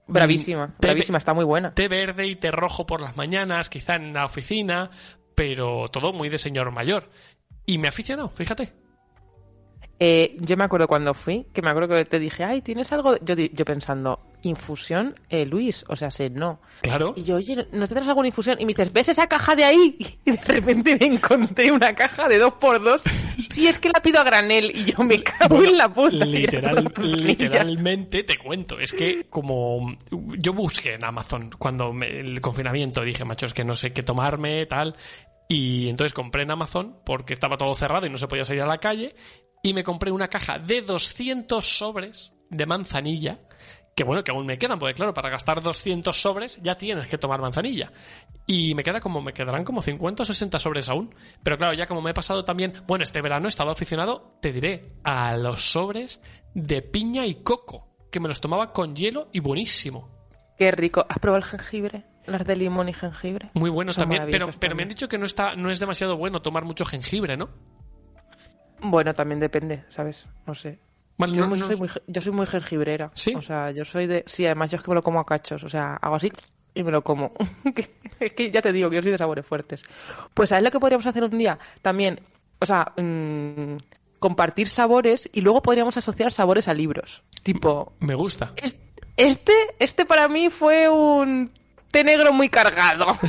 Bravísima, 0.08 0.74
Te- 0.80 0.88
bravísima, 0.88 1.18
está 1.18 1.34
muy 1.34 1.44
buena. 1.44 1.72
té 1.74 1.86
verde 1.88 2.26
y 2.26 2.36
té 2.36 2.50
rojo 2.50 2.86
por 2.86 3.00
las 3.00 3.16
mañanas, 3.16 3.68
quizá 3.68 3.94
en 3.96 4.12
la 4.14 4.24
oficina, 4.24 4.90
pero 5.34 5.88
todo 5.88 6.12
muy 6.12 6.28
de 6.28 6.38
señor 6.38 6.70
mayor. 6.72 7.08
Y 7.66 7.78
me 7.78 7.88
ha 7.88 7.90
aficionado, 7.90 8.28
fíjate. 8.28 8.72
Eh, 10.00 10.36
yo 10.40 10.56
me 10.56 10.64
acuerdo 10.64 10.86
cuando 10.86 11.12
fui, 11.12 11.46
que 11.52 11.60
me 11.60 11.70
acuerdo 11.70 11.94
que 11.96 12.04
te 12.04 12.18
dije, 12.20 12.44
ay, 12.44 12.62
¿tienes 12.62 12.92
algo? 12.92 13.14
de-?" 13.14 13.20
Yo, 13.24 13.34
yo 13.52 13.64
pensando, 13.64 14.20
infusión, 14.42 15.16
eh, 15.28 15.44
Luis, 15.44 15.84
o 15.88 15.96
sea, 15.96 16.10
sé, 16.10 16.30
no. 16.30 16.60
Claro. 16.82 17.14
Y 17.16 17.24
yo, 17.24 17.36
oye, 17.36 17.66
¿no 17.72 17.86
tendrás 17.88 18.06
alguna 18.06 18.28
infusión? 18.28 18.56
Y 18.60 18.64
me 18.64 18.68
dices, 18.68 18.92
¿ves 18.92 19.08
esa 19.08 19.26
caja 19.26 19.56
de 19.56 19.64
ahí? 19.64 19.96
Y 20.24 20.30
de 20.30 20.40
repente 20.44 20.96
me 21.00 21.06
encontré 21.06 21.72
una 21.72 21.94
caja 21.94 22.28
de 22.28 22.38
dos 22.38 22.54
por 22.54 22.82
dos. 22.82 23.02
Si 23.50 23.66
es 23.66 23.78
que 23.80 23.88
la 23.88 24.00
pido 24.00 24.20
a 24.20 24.24
granel 24.24 24.70
y 24.72 24.84
yo 24.92 25.02
me 25.02 25.20
cago 25.22 25.56
Bueno, 25.56 25.70
en 25.72 25.78
la 25.78 25.92
puta. 25.92 26.24
literal- 26.24 26.92
literalmente 27.02 28.22
te 28.22 28.36
cuento. 28.38 28.78
Es 28.78 28.92
que 28.92 29.24
como 29.28 29.96
yo 30.38 30.52
busqué 30.52 30.94
en 30.94 31.04
Amazon 31.04 31.50
cuando 31.58 31.92
me- 31.92 32.20
el 32.20 32.40
confinamiento 32.40 33.02
dije, 33.02 33.24
macho, 33.24 33.46
es 33.46 33.54
que 33.54 33.64
no 33.64 33.74
sé 33.74 33.92
qué 33.92 34.02
tomarme, 34.02 34.66
tal. 34.66 34.94
Y 35.48 35.88
entonces 35.88 36.12
compré 36.12 36.42
en 36.42 36.50
Amazon 36.50 36.98
porque 37.04 37.32
estaba 37.32 37.56
todo 37.56 37.74
cerrado 37.74 38.06
y 38.06 38.10
no 38.10 38.18
se 38.18 38.28
podía 38.28 38.44
salir 38.44 38.62
a 38.62 38.66
la 38.66 38.78
calle. 38.78 39.14
Y 39.68 39.74
me 39.74 39.84
compré 39.84 40.10
una 40.10 40.28
caja 40.28 40.58
de 40.58 40.80
200 40.80 41.62
sobres 41.62 42.32
de 42.48 42.64
manzanilla. 42.64 43.38
Que 43.94 44.02
bueno, 44.02 44.24
que 44.24 44.30
aún 44.30 44.46
me 44.46 44.56
quedan, 44.56 44.78
porque 44.78 44.94
claro, 44.94 45.12
para 45.12 45.28
gastar 45.28 45.60
200 45.60 46.18
sobres 46.18 46.58
ya 46.62 46.78
tienes 46.78 47.06
que 47.06 47.18
tomar 47.18 47.42
manzanilla. 47.42 47.92
Y 48.46 48.74
me 48.74 48.82
queda 48.82 48.98
como, 48.98 49.20
me 49.20 49.34
quedarán 49.34 49.64
como 49.64 49.82
50 49.82 50.22
o 50.22 50.24
60 50.24 50.58
sobres 50.58 50.88
aún. 50.88 51.14
Pero 51.42 51.58
claro, 51.58 51.74
ya 51.74 51.86
como 51.86 52.00
me 52.00 52.12
he 52.12 52.14
pasado 52.14 52.46
también, 52.46 52.72
bueno, 52.86 53.04
este 53.04 53.20
verano 53.20 53.46
he 53.46 53.50
estado 53.50 53.70
aficionado, 53.70 54.38
te 54.40 54.54
diré, 54.54 54.94
a 55.04 55.36
los 55.36 55.70
sobres 55.70 56.22
de 56.54 56.80
piña 56.80 57.26
y 57.26 57.42
coco, 57.42 58.08
que 58.10 58.20
me 58.20 58.28
los 58.28 58.40
tomaba 58.40 58.72
con 58.72 58.96
hielo 58.96 59.28
y 59.34 59.40
buenísimo. 59.40 60.08
Qué 60.56 60.70
rico. 60.70 61.04
¿Has 61.06 61.18
probado 61.18 61.44
el 61.44 61.50
jengibre? 61.50 62.06
Las 62.24 62.46
de 62.46 62.56
limón 62.56 62.88
y 62.88 62.94
jengibre. 62.94 63.50
Muy 63.52 63.68
bueno 63.68 63.92
Son 63.92 64.04
también, 64.04 64.28
pero, 64.30 64.48
pero 64.58 64.74
me 64.74 64.84
han 64.84 64.88
dicho 64.88 65.10
que 65.10 65.18
no 65.18 65.26
está, 65.26 65.56
no 65.56 65.70
es 65.70 65.78
demasiado 65.78 66.16
bueno 66.16 66.40
tomar 66.40 66.64
mucho 66.64 66.86
jengibre, 66.86 67.36
¿no? 67.36 67.50
Bueno, 68.80 69.12
también 69.12 69.40
depende, 69.40 69.84
¿sabes? 69.88 70.26
No 70.46 70.54
sé. 70.54 70.78
Yo, 71.18 71.26
no- 71.42 71.48
muy- 71.48 71.58
no- 71.58 71.66
soy, 71.66 71.76
muy, 71.76 71.88
yo 72.06 72.20
soy 72.20 72.32
muy 72.32 72.46
jengibrera. 72.46 73.10
¿Sí? 73.14 73.34
O 73.34 73.42
sea, 73.42 73.70
yo 73.72 73.84
soy 73.84 74.06
de... 74.06 74.22
Sí, 74.26 74.46
además 74.46 74.70
yo 74.70 74.76
es 74.76 74.82
que 74.82 74.90
me 74.90 74.94
lo 74.94 75.02
como 75.02 75.18
a 75.20 75.26
cachos. 75.26 75.64
O 75.64 75.68
sea, 75.68 75.94
hago 76.00 76.14
así 76.14 76.30
y 76.74 76.82
me 76.84 76.92
lo 76.92 77.02
como. 77.02 77.32
es 78.20 78.32
que 78.32 78.50
ya 78.52 78.62
te 78.62 78.72
digo 78.72 78.88
que 78.88 78.96
yo 78.96 79.02
soy 79.02 79.10
de 79.12 79.18
sabores 79.18 79.44
fuertes. 79.44 79.82
Pues 80.34 80.50
¿sabes 80.50 80.64
lo 80.64 80.70
que 80.70 80.78
podríamos 80.78 81.06
hacer 81.06 81.24
un 81.24 81.36
día? 81.36 81.58
También, 81.82 82.20
o 82.60 82.66
sea, 82.66 82.92
mm, 82.96 83.76
compartir 84.20 84.68
sabores 84.68 85.28
y 85.32 85.40
luego 85.40 85.60
podríamos 85.62 85.96
asociar 85.96 86.30
sabores 86.32 86.68
a 86.68 86.74
libros. 86.74 87.24
Tipo, 87.42 87.94
me 88.00 88.14
gusta. 88.14 88.52
es- 88.56 88.78
este, 89.16 89.52
este 89.80 90.04
para 90.06 90.28
mí 90.28 90.48
fue 90.50 90.88
un 90.88 91.50
té 91.90 92.04
negro 92.04 92.32
muy 92.32 92.48
cargado. 92.48 93.06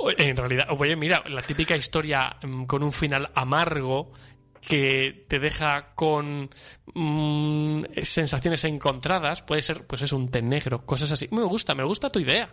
En 0.18 0.36
realidad, 0.36 0.66
oye, 0.78 0.94
mira, 0.96 1.22
la 1.28 1.42
típica 1.42 1.76
historia 1.76 2.36
mm, 2.42 2.64
con 2.66 2.82
un 2.84 2.92
final 2.92 3.30
amargo 3.34 4.12
que 4.60 5.24
te 5.28 5.38
deja 5.38 5.94
con 5.94 6.50
mm, 6.94 7.84
sensaciones 8.02 8.64
encontradas, 8.64 9.42
puede 9.42 9.62
ser, 9.62 9.86
pues 9.86 10.02
es 10.02 10.12
un 10.12 10.30
té 10.30 10.42
negro, 10.42 10.84
cosas 10.84 11.10
así. 11.12 11.28
Me 11.30 11.42
gusta, 11.44 11.74
me 11.74 11.84
gusta 11.84 12.10
tu 12.10 12.18
idea. 12.20 12.48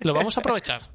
Lo 0.00 0.14
vamos 0.14 0.36
a 0.36 0.40
aprovechar. 0.40 0.82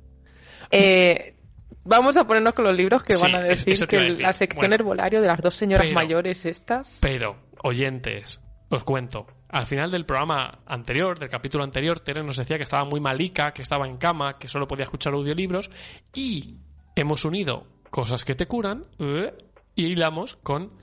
Eh, 0.69 1.37
vamos 1.85 2.17
a 2.17 2.27
ponernos 2.27 2.53
con 2.53 2.65
los 2.65 2.75
libros 2.75 3.01
que 3.01 3.13
Sí, 3.13 3.23
van 3.23 3.35
a 3.35 3.41
decir 3.41 3.87
que 3.87 3.95
iba 3.95 4.03
a 4.03 4.07
decir. 4.09 4.21
la 4.21 4.33
sección 4.33 4.59
Bueno. 4.63 4.75
herbolario 4.75 5.21
de 5.21 5.27
las 5.27 5.39
dos 5.41 5.55
señoras 5.55 5.85
Pero- 5.85 5.95
mayores 5.95 6.45
estas. 6.45 6.97
Pero, 7.01 7.37
oyentes, 7.63 8.41
os 8.67 8.83
cuento. 8.83 9.27
Al 9.47 9.65
final 9.65 9.89
del 9.91 10.05
programa 10.05 10.59
anterior, 10.65 11.17
del 11.19 11.29
capítulo 11.29 11.63
anterior, 11.63 12.01
Tere 12.01 12.21
nos 12.21 12.35
decía 12.35 12.57
que 12.57 12.63
estaba 12.63 12.83
muy 12.83 12.99
malica, 12.99 13.53
que 13.53 13.61
estaba 13.61 13.87
en 13.87 13.95
cama, 13.95 14.37
que 14.37 14.49
solo 14.49 14.67
podía 14.67 14.83
escuchar 14.83 15.13
audiolibros. 15.13 15.71
Y 16.13 16.57
hemos 16.97 17.23
unido 17.23 17.65
cosas 17.89 18.25
que 18.25 18.35
te 18.35 18.45
curan 18.45 18.83
eh, 18.99 19.31
y 19.77 19.85
hilamos 19.85 20.35
con. 20.35 20.73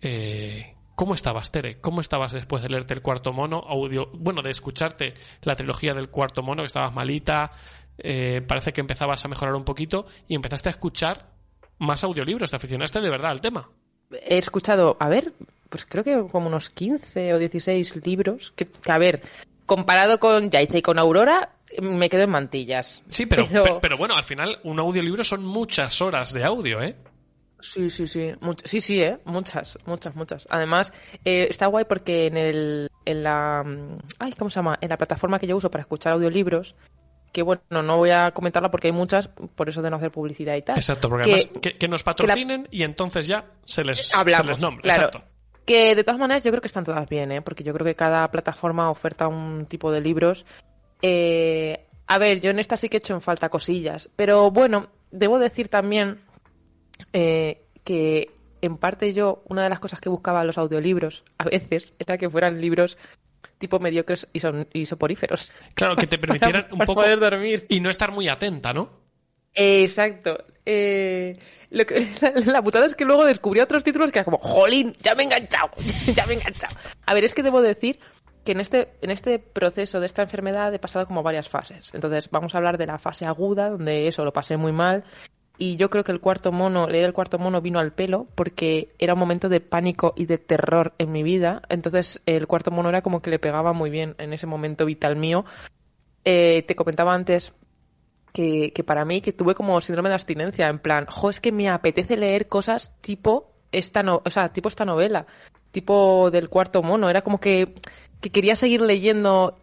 eh, 0.00 0.74
¿Cómo 0.94 1.14
estabas, 1.14 1.50
Tere? 1.50 1.80
¿Cómo 1.80 2.00
estabas 2.00 2.32
después 2.32 2.62
de 2.62 2.68
leerte 2.68 2.94
el 2.94 3.02
cuarto 3.02 3.32
mono? 3.32 3.64
Audio, 3.66 4.10
bueno, 4.14 4.42
de 4.42 4.50
escucharte 4.50 5.14
la 5.42 5.56
trilogía 5.56 5.94
del 5.94 6.10
cuarto 6.10 6.42
mono, 6.42 6.62
que 6.62 6.66
estabas 6.66 6.92
malita, 6.94 7.50
eh, 7.98 8.42
parece 8.46 8.72
que 8.72 8.82
empezabas 8.82 9.24
a 9.24 9.28
mejorar 9.28 9.54
un 9.54 9.64
poquito 9.64 10.06
y 10.28 10.34
empezaste 10.34 10.68
a 10.68 10.70
escuchar 10.70 11.30
más 11.78 12.04
audiolibros. 12.04 12.50
Te 12.50 12.56
aficionaste 12.56 13.00
de 13.00 13.10
verdad 13.10 13.30
al 13.32 13.40
tema. 13.40 13.68
He 14.12 14.36
escuchado, 14.38 14.96
a 15.00 15.08
ver, 15.08 15.32
pues 15.70 15.86
creo 15.86 16.04
que 16.04 16.22
como 16.30 16.48
unos 16.48 16.68
15 16.70 17.32
o 17.34 17.38
16 17.38 18.04
libros. 18.06 18.52
Que, 18.54 18.66
que, 18.66 18.92
a 18.92 18.98
ver, 18.98 19.22
comparado 19.64 20.20
con 20.20 20.50
Yaiza 20.50 20.76
y 20.78 20.82
con 20.82 20.98
Aurora, 20.98 21.54
me 21.80 22.10
quedo 22.10 22.24
en 22.24 22.30
mantillas. 22.30 23.02
Sí, 23.08 23.24
pero, 23.24 23.48
Pero- 23.50 23.64
pe- 23.64 23.78
pero 23.80 23.96
bueno, 23.96 24.14
al 24.14 24.24
final 24.24 24.60
un 24.64 24.78
audiolibro 24.78 25.24
son 25.24 25.44
muchas 25.44 26.00
horas 26.02 26.32
de 26.34 26.44
audio, 26.44 26.82
¿eh? 26.82 26.96
Sí, 27.62 27.88
sí, 27.88 28.06
sí. 28.06 28.32
much- 28.40 28.60
sí, 28.66 28.80
sí, 28.80 29.00
¿eh? 29.00 29.18
Muchas, 29.24 29.78
muchas, 29.86 30.14
muchas. 30.14 30.46
Además, 30.50 30.92
eh, 31.24 31.46
está 31.48 31.66
guay 31.68 31.84
porque 31.88 32.26
en 32.26 32.36
el. 32.36 32.90
En 33.04 33.22
la. 33.22 33.62
mm, 33.64 33.98
Ay, 34.18 34.32
¿cómo 34.36 34.50
se 34.50 34.56
llama? 34.56 34.76
En 34.80 34.90
la 34.90 34.98
plataforma 34.98 35.38
que 35.38 35.46
yo 35.46 35.56
uso 35.56 35.70
para 35.70 35.82
escuchar 35.82 36.12
audiolibros. 36.12 36.74
Que 37.32 37.40
bueno, 37.42 37.62
no 37.70 37.96
voy 37.96 38.10
a 38.10 38.32
comentarla 38.32 38.70
porque 38.70 38.88
hay 38.88 38.92
muchas, 38.92 39.28
por 39.28 39.68
eso 39.68 39.80
de 39.80 39.88
no 39.88 39.96
hacer 39.96 40.10
publicidad 40.10 40.54
y 40.56 40.60
tal. 40.62 40.76
Exacto, 40.76 41.08
porque 41.08 41.24
Que- 41.24 41.32
además 41.34 41.50
que, 41.62 41.72
que 41.72 41.88
nos 41.88 42.02
patrocinen 42.02 42.68
y 42.70 42.82
entonces 42.82 43.26
ya 43.26 43.46
se 43.64 43.84
les, 43.84 44.14
Hablamos, 44.14 44.44
se 44.46 44.52
les 44.52 44.60
nombra. 44.60 44.82
claro. 44.82 45.06
Exacto. 45.06 45.28
Que 45.64 45.94
de 45.94 46.04
todas 46.04 46.18
maneras 46.20 46.44
yo 46.44 46.50
creo 46.50 46.60
que 46.60 46.66
están 46.66 46.84
todas 46.84 47.08
bien, 47.08 47.32
¿eh? 47.32 47.40
Porque 47.40 47.64
yo 47.64 47.72
creo 47.72 47.86
que 47.86 47.94
cada 47.94 48.28
plataforma 48.30 48.90
oferta 48.90 49.28
un 49.28 49.64
tipo 49.64 49.90
de 49.92 50.00
libros. 50.02 50.44
Eh, 51.00 51.86
a 52.06 52.18
ver, 52.18 52.40
yo 52.40 52.50
en 52.50 52.58
esta 52.58 52.76
sí 52.76 52.88
que 52.88 52.96
he 52.96 52.98
hecho 52.98 53.14
en 53.14 53.20
falta 53.20 53.48
cosillas. 53.48 54.10
Pero 54.16 54.50
bueno, 54.50 54.88
debo 55.10 55.38
decir 55.38 55.68
también 55.68 56.20
eh, 57.12 57.62
que 57.84 58.30
en 58.60 58.76
parte 58.76 59.12
yo, 59.12 59.42
una 59.48 59.64
de 59.64 59.68
las 59.68 59.80
cosas 59.80 60.00
que 60.00 60.08
buscaba 60.08 60.44
los 60.44 60.58
audiolibros 60.58 61.24
a 61.38 61.44
veces 61.44 61.94
era 61.98 62.16
que 62.16 62.30
fueran 62.30 62.60
libros 62.60 62.96
tipo 63.58 63.78
mediocres 63.80 64.28
y, 64.32 64.40
son, 64.40 64.68
y 64.72 64.86
soporíferos. 64.86 65.50
Claro, 65.74 65.96
que 65.96 66.06
te 66.06 66.18
permitieran 66.18 66.66
un 66.70 66.78
Para 66.78 66.86
poco 66.86 67.02
poder 67.02 67.18
dormir. 67.18 67.66
y 67.68 67.80
no 67.80 67.90
estar 67.90 68.12
muy 68.12 68.28
atenta, 68.28 68.72
¿no? 68.72 68.90
Exacto. 69.54 70.44
Eh, 70.64 71.36
lo 71.70 71.84
que, 71.86 72.08
la, 72.20 72.52
la 72.52 72.62
putada 72.62 72.86
es 72.86 72.94
que 72.94 73.04
luego 73.04 73.24
descubrí 73.24 73.60
otros 73.60 73.84
títulos 73.84 74.10
que 74.10 74.20
era 74.20 74.24
como, 74.24 74.38
jolín, 74.38 74.94
ya 75.00 75.14
me 75.14 75.22
he 75.22 75.26
enganchado, 75.26 75.70
ya 76.14 76.26
me 76.26 76.34
he 76.34 76.36
enganchado. 76.36 76.76
A 77.06 77.14
ver, 77.14 77.24
es 77.24 77.34
que 77.34 77.42
debo 77.42 77.60
decir 77.62 77.98
que 78.44 78.52
en 78.52 78.60
este, 78.60 78.92
en 79.02 79.10
este 79.10 79.38
proceso 79.38 80.00
de 80.00 80.06
esta 80.06 80.22
enfermedad 80.22 80.74
he 80.74 80.78
pasado 80.78 81.06
como 81.06 81.22
varias 81.22 81.48
fases. 81.48 81.92
Entonces 81.94 82.28
vamos 82.30 82.54
a 82.54 82.58
hablar 82.58 82.78
de 82.78 82.86
la 82.86 82.98
fase 82.98 83.26
aguda, 83.26 83.70
donde 83.70 84.08
eso 84.08 84.24
lo 84.24 84.32
pasé 84.32 84.56
muy 84.56 84.72
mal. 84.72 85.04
Y 85.62 85.76
yo 85.76 85.90
creo 85.90 86.02
que 86.02 86.10
el 86.10 86.18
cuarto 86.18 86.50
mono, 86.50 86.88
leer 86.88 87.04
el 87.04 87.12
cuarto 87.12 87.38
mono 87.38 87.60
vino 87.60 87.78
al 87.78 87.92
pelo 87.92 88.26
porque 88.34 88.96
era 88.98 89.12
un 89.12 89.20
momento 89.20 89.48
de 89.48 89.60
pánico 89.60 90.12
y 90.16 90.26
de 90.26 90.36
terror 90.36 90.92
en 90.98 91.12
mi 91.12 91.22
vida. 91.22 91.62
Entonces 91.68 92.20
el 92.26 92.48
cuarto 92.48 92.72
mono 92.72 92.88
era 92.88 93.00
como 93.00 93.22
que 93.22 93.30
le 93.30 93.38
pegaba 93.38 93.72
muy 93.72 93.88
bien 93.88 94.16
en 94.18 94.32
ese 94.32 94.48
momento 94.48 94.84
vital 94.84 95.14
mío. 95.14 95.44
Eh, 96.24 96.64
te 96.66 96.74
comentaba 96.74 97.14
antes 97.14 97.52
que, 98.32 98.72
que 98.72 98.82
para 98.82 99.04
mí, 99.04 99.20
que 99.20 99.32
tuve 99.32 99.54
como 99.54 99.80
síndrome 99.80 100.08
de 100.08 100.16
abstinencia, 100.16 100.66
en 100.66 100.80
plan, 100.80 101.06
jo, 101.06 101.30
es 101.30 101.40
que 101.40 101.52
me 101.52 101.68
apetece 101.68 102.16
leer 102.16 102.48
cosas 102.48 103.00
tipo 103.00 103.52
esta, 103.70 104.02
no, 104.02 104.20
o 104.24 104.30
sea, 104.30 104.48
tipo 104.48 104.68
esta 104.68 104.84
novela, 104.84 105.28
tipo 105.70 106.32
del 106.32 106.48
cuarto 106.48 106.82
mono, 106.82 107.08
era 107.08 107.22
como 107.22 107.38
que, 107.38 107.76
que 108.20 108.30
quería 108.30 108.56
seguir 108.56 108.80
leyendo 108.80 109.60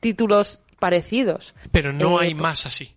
títulos 0.00 0.60
parecidos. 0.78 1.54
Pero 1.70 1.94
no 1.94 2.20
Eh, 2.20 2.26
hay 2.26 2.34
más 2.34 2.66
así. 2.66 2.94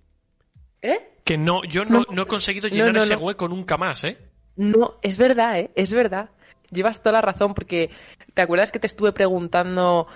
¿Eh? 0.84 1.00
Que 1.24 1.38
no, 1.38 1.63
yo 1.63 1.84
no, 1.86 2.02
No. 2.02 2.06
no 2.12 2.22
he 2.24 2.28
conseguido 2.28 2.68
llenar 2.68 2.94
no, 2.94 3.00
ese 3.00 3.16
hueco 3.16 3.48
nunca 3.48 3.78
más, 3.78 4.04
¿eh? 4.04 4.18
No, 4.58 4.96
es 5.02 5.18
verdad, 5.18 5.58
¿eh? 5.58 5.72
Es 5.75 5.92
verdad. 5.92 6.30
llevas 6.70 7.02
toda 7.02 7.13
la 7.13 7.22
razón 7.22 7.54
porque 7.54 7.90
¿te 8.34 8.42
acuerdas 8.42 8.72
que 8.72 8.80
te 8.80 8.88
estuve 8.88 9.12
preguntando 9.13 10.08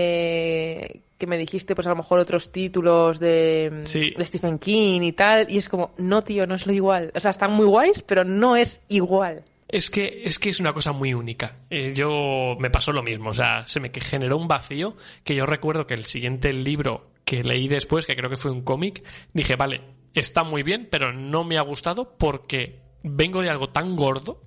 eh, 0.00 1.00
que 1.18 1.26
me 1.26 1.36
dijiste 1.38 1.74
pues 1.74 1.86
a 1.86 1.90
lo 1.90 1.96
mejor 1.96 2.18
otros 2.20 2.52
títulos 2.52 3.18
de, 3.18 3.82
Sí. 3.84 4.12
de 4.16 4.24
Stephen 4.24 4.58
King 4.58 5.00
y 5.02 5.12
tal? 5.12 5.46
Y 5.50 5.58
es 5.58 5.68
como, 5.68 5.92
no 5.98 6.22
tío, 6.22 6.46
no 6.46 6.54
es 6.54 6.66
lo 6.66 6.72
igual. 6.72 7.10
O 7.14 7.20
sea, 7.20 7.30
están 7.30 7.52
muy 7.52 7.66
guays, 7.66 8.02
pero 8.02 8.24
no 8.24 8.56
es 8.56 8.82
igual. 8.88 9.42
Es 9.68 9.90
que, 9.90 10.22
es 10.24 10.38
que 10.38 10.48
es 10.50 10.60
una 10.60 10.72
cosa 10.72 10.92
muy 10.92 11.12
única. 11.12 11.56
Eh, 11.70 11.92
yo 11.94 12.56
me 12.60 12.70
pasó 12.70 12.92
lo 12.92 13.02
mismo. 13.02 13.30
O 13.30 13.34
sea, 13.34 13.66
se 13.66 13.80
me 13.80 13.90
generó 13.92 14.36
un 14.36 14.46
vacío 14.48 14.96
que 15.24 15.34
yo 15.34 15.44
recuerdo 15.44 15.86
que 15.86 15.94
el 15.94 16.04
siguiente 16.04 16.52
libro 16.52 17.10
que 17.24 17.42
leí 17.42 17.66
después, 17.66 18.06
que 18.06 18.14
creo 18.14 18.30
que 18.30 18.36
fue 18.36 18.52
un 18.52 18.62
cómic, 18.62 19.02
dije, 19.32 19.56
vale, 19.56 19.80
está 20.20 20.44
muy 20.44 20.62
bien, 20.62 20.88
pero 20.90 21.12
no 21.12 21.44
me 21.44 21.58
ha 21.58 21.62
gustado 21.62 22.16
porque 22.16 22.80
vengo 23.02 23.42
de 23.42 23.50
algo 23.50 23.68
tan 23.70 23.96
gordo 23.96 24.42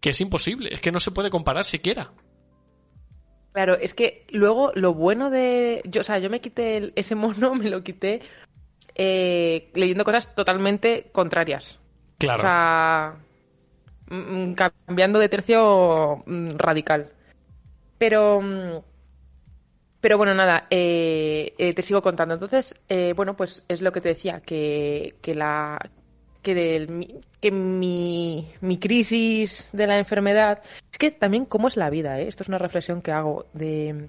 que 0.00 0.10
es 0.10 0.20
imposible. 0.20 0.72
Es 0.72 0.80
que 0.80 0.92
no 0.92 1.00
se 1.00 1.10
puede 1.10 1.30
comparar 1.30 1.64
siquiera. 1.64 2.10
Claro, 3.52 3.74
es 3.76 3.94
que 3.94 4.26
luego 4.30 4.70
lo 4.74 4.94
bueno 4.94 5.28
de. 5.30 5.82
Yo, 5.84 6.02
o 6.02 6.04
sea, 6.04 6.18
yo 6.18 6.30
me 6.30 6.40
quité 6.40 6.76
el- 6.76 6.92
ese 6.96 7.14
mono, 7.14 7.54
me 7.56 7.68
lo 7.70 7.82
quité 7.82 8.20
eh, 8.94 9.70
leyendo 9.74 10.04
cosas 10.04 10.34
totalmente 10.34 11.08
contrarias. 11.12 11.78
Claro. 12.18 12.38
O 12.38 12.42
sea, 12.42 13.16
mm, 14.08 14.50
mm, 14.50 14.54
cambiando 14.54 15.18
de 15.18 15.28
tercio 15.28 16.22
mm, 16.26 16.50
radical. 16.56 17.10
Pero. 17.98 18.84
Pero 20.00 20.16
bueno, 20.16 20.34
nada, 20.34 20.66
eh, 20.70 21.52
eh, 21.58 21.74
te 21.74 21.82
sigo 21.82 22.00
contando. 22.00 22.34
Entonces, 22.34 22.74
eh, 22.88 23.12
bueno, 23.14 23.36
pues 23.36 23.64
es 23.68 23.82
lo 23.82 23.92
que 23.92 24.00
te 24.00 24.08
decía, 24.10 24.40
que, 24.40 25.14
que 25.20 25.34
la. 25.34 25.78
Que, 26.42 26.54
del- 26.54 26.88
mi- 26.90 27.20
que 27.40 27.50
mi, 27.50 28.48
mi 28.62 28.78
crisis 28.78 29.68
de 29.72 29.86
la 29.86 29.98
enfermedad. 29.98 30.62
Es 30.90 30.96
que 30.98 31.10
también, 31.10 31.44
¿cómo 31.44 31.68
es 31.68 31.76
la 31.76 31.90
vida? 31.90 32.18
eh? 32.18 32.28
Esto 32.28 32.42
es 32.44 32.48
una 32.48 32.58
reflexión 32.58 33.02
que 33.02 33.12
hago. 33.12 33.46
De. 33.52 34.08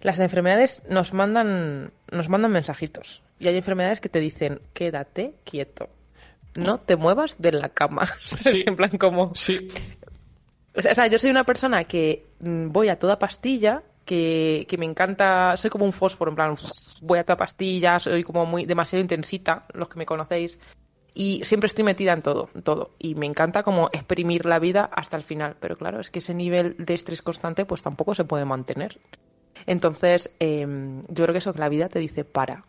Las 0.00 0.18
enfermedades 0.20 0.82
nos 0.88 1.12
mandan, 1.14 1.92
nos 2.10 2.28
mandan 2.28 2.50
mensajitos. 2.50 3.22
Y 3.38 3.46
hay 3.48 3.56
enfermedades 3.56 4.00
que 4.00 4.08
te 4.08 4.20
dicen, 4.20 4.60
quédate 4.72 5.34
quieto. 5.44 5.88
No 6.56 6.78
te 6.78 6.96
muevas 6.96 7.40
de 7.40 7.52
la 7.52 7.68
cama. 7.68 8.06
Sí. 8.24 8.64
en 8.66 8.76
plan 8.76 8.90
como... 8.98 9.34
Sí, 9.34 9.68
O 10.76 10.82
sea, 10.82 10.92
o 10.92 10.94
sea, 10.94 11.06
yo 11.06 11.18
soy 11.18 11.30
una 11.30 11.44
persona 11.44 11.84
que 11.84 12.26
mm, 12.40 12.68
voy 12.70 12.88
a 12.90 12.98
toda 12.98 13.18
pastilla, 13.18 13.82
que, 14.04 14.66
que 14.68 14.78
me 14.78 14.86
encanta, 14.86 15.56
soy 15.56 15.70
como 15.70 15.84
un 15.84 15.92
fósforo, 15.92 16.30
en 16.30 16.36
plan, 16.36 16.54
voy 17.00 17.18
a 17.18 17.24
toda 17.24 17.36
pastilla, 17.36 17.98
soy 17.98 18.22
como 18.22 18.46
muy 18.46 18.64
demasiado 18.64 19.00
intensita, 19.00 19.66
los 19.72 19.88
que 19.88 19.98
me 19.98 20.06
conocéis, 20.06 20.58
y 21.14 21.44
siempre 21.44 21.68
estoy 21.68 21.84
metida 21.84 22.12
en 22.12 22.22
todo, 22.22 22.50
en 22.54 22.62
todo. 22.62 22.90
Y 22.98 23.14
me 23.14 23.26
encanta 23.26 23.62
como 23.62 23.88
exprimir 23.92 24.46
la 24.46 24.58
vida 24.58 24.90
hasta 24.92 25.16
el 25.16 25.22
final. 25.22 25.56
Pero 25.60 25.76
claro, 25.76 26.00
es 26.00 26.10
que 26.10 26.18
ese 26.18 26.34
nivel 26.34 26.74
de 26.76 26.94
estrés 26.94 27.22
constante 27.22 27.64
pues 27.64 27.82
tampoco 27.82 28.14
se 28.14 28.24
puede 28.24 28.44
mantener. 28.44 28.98
Entonces, 29.66 30.34
eh, 30.40 30.66
yo 31.08 31.24
creo 31.24 31.32
que 31.32 31.38
eso 31.38 31.52
que 31.52 31.60
la 31.60 31.68
vida 31.68 31.88
te 31.88 32.00
dice 32.00 32.24
para. 32.24 32.64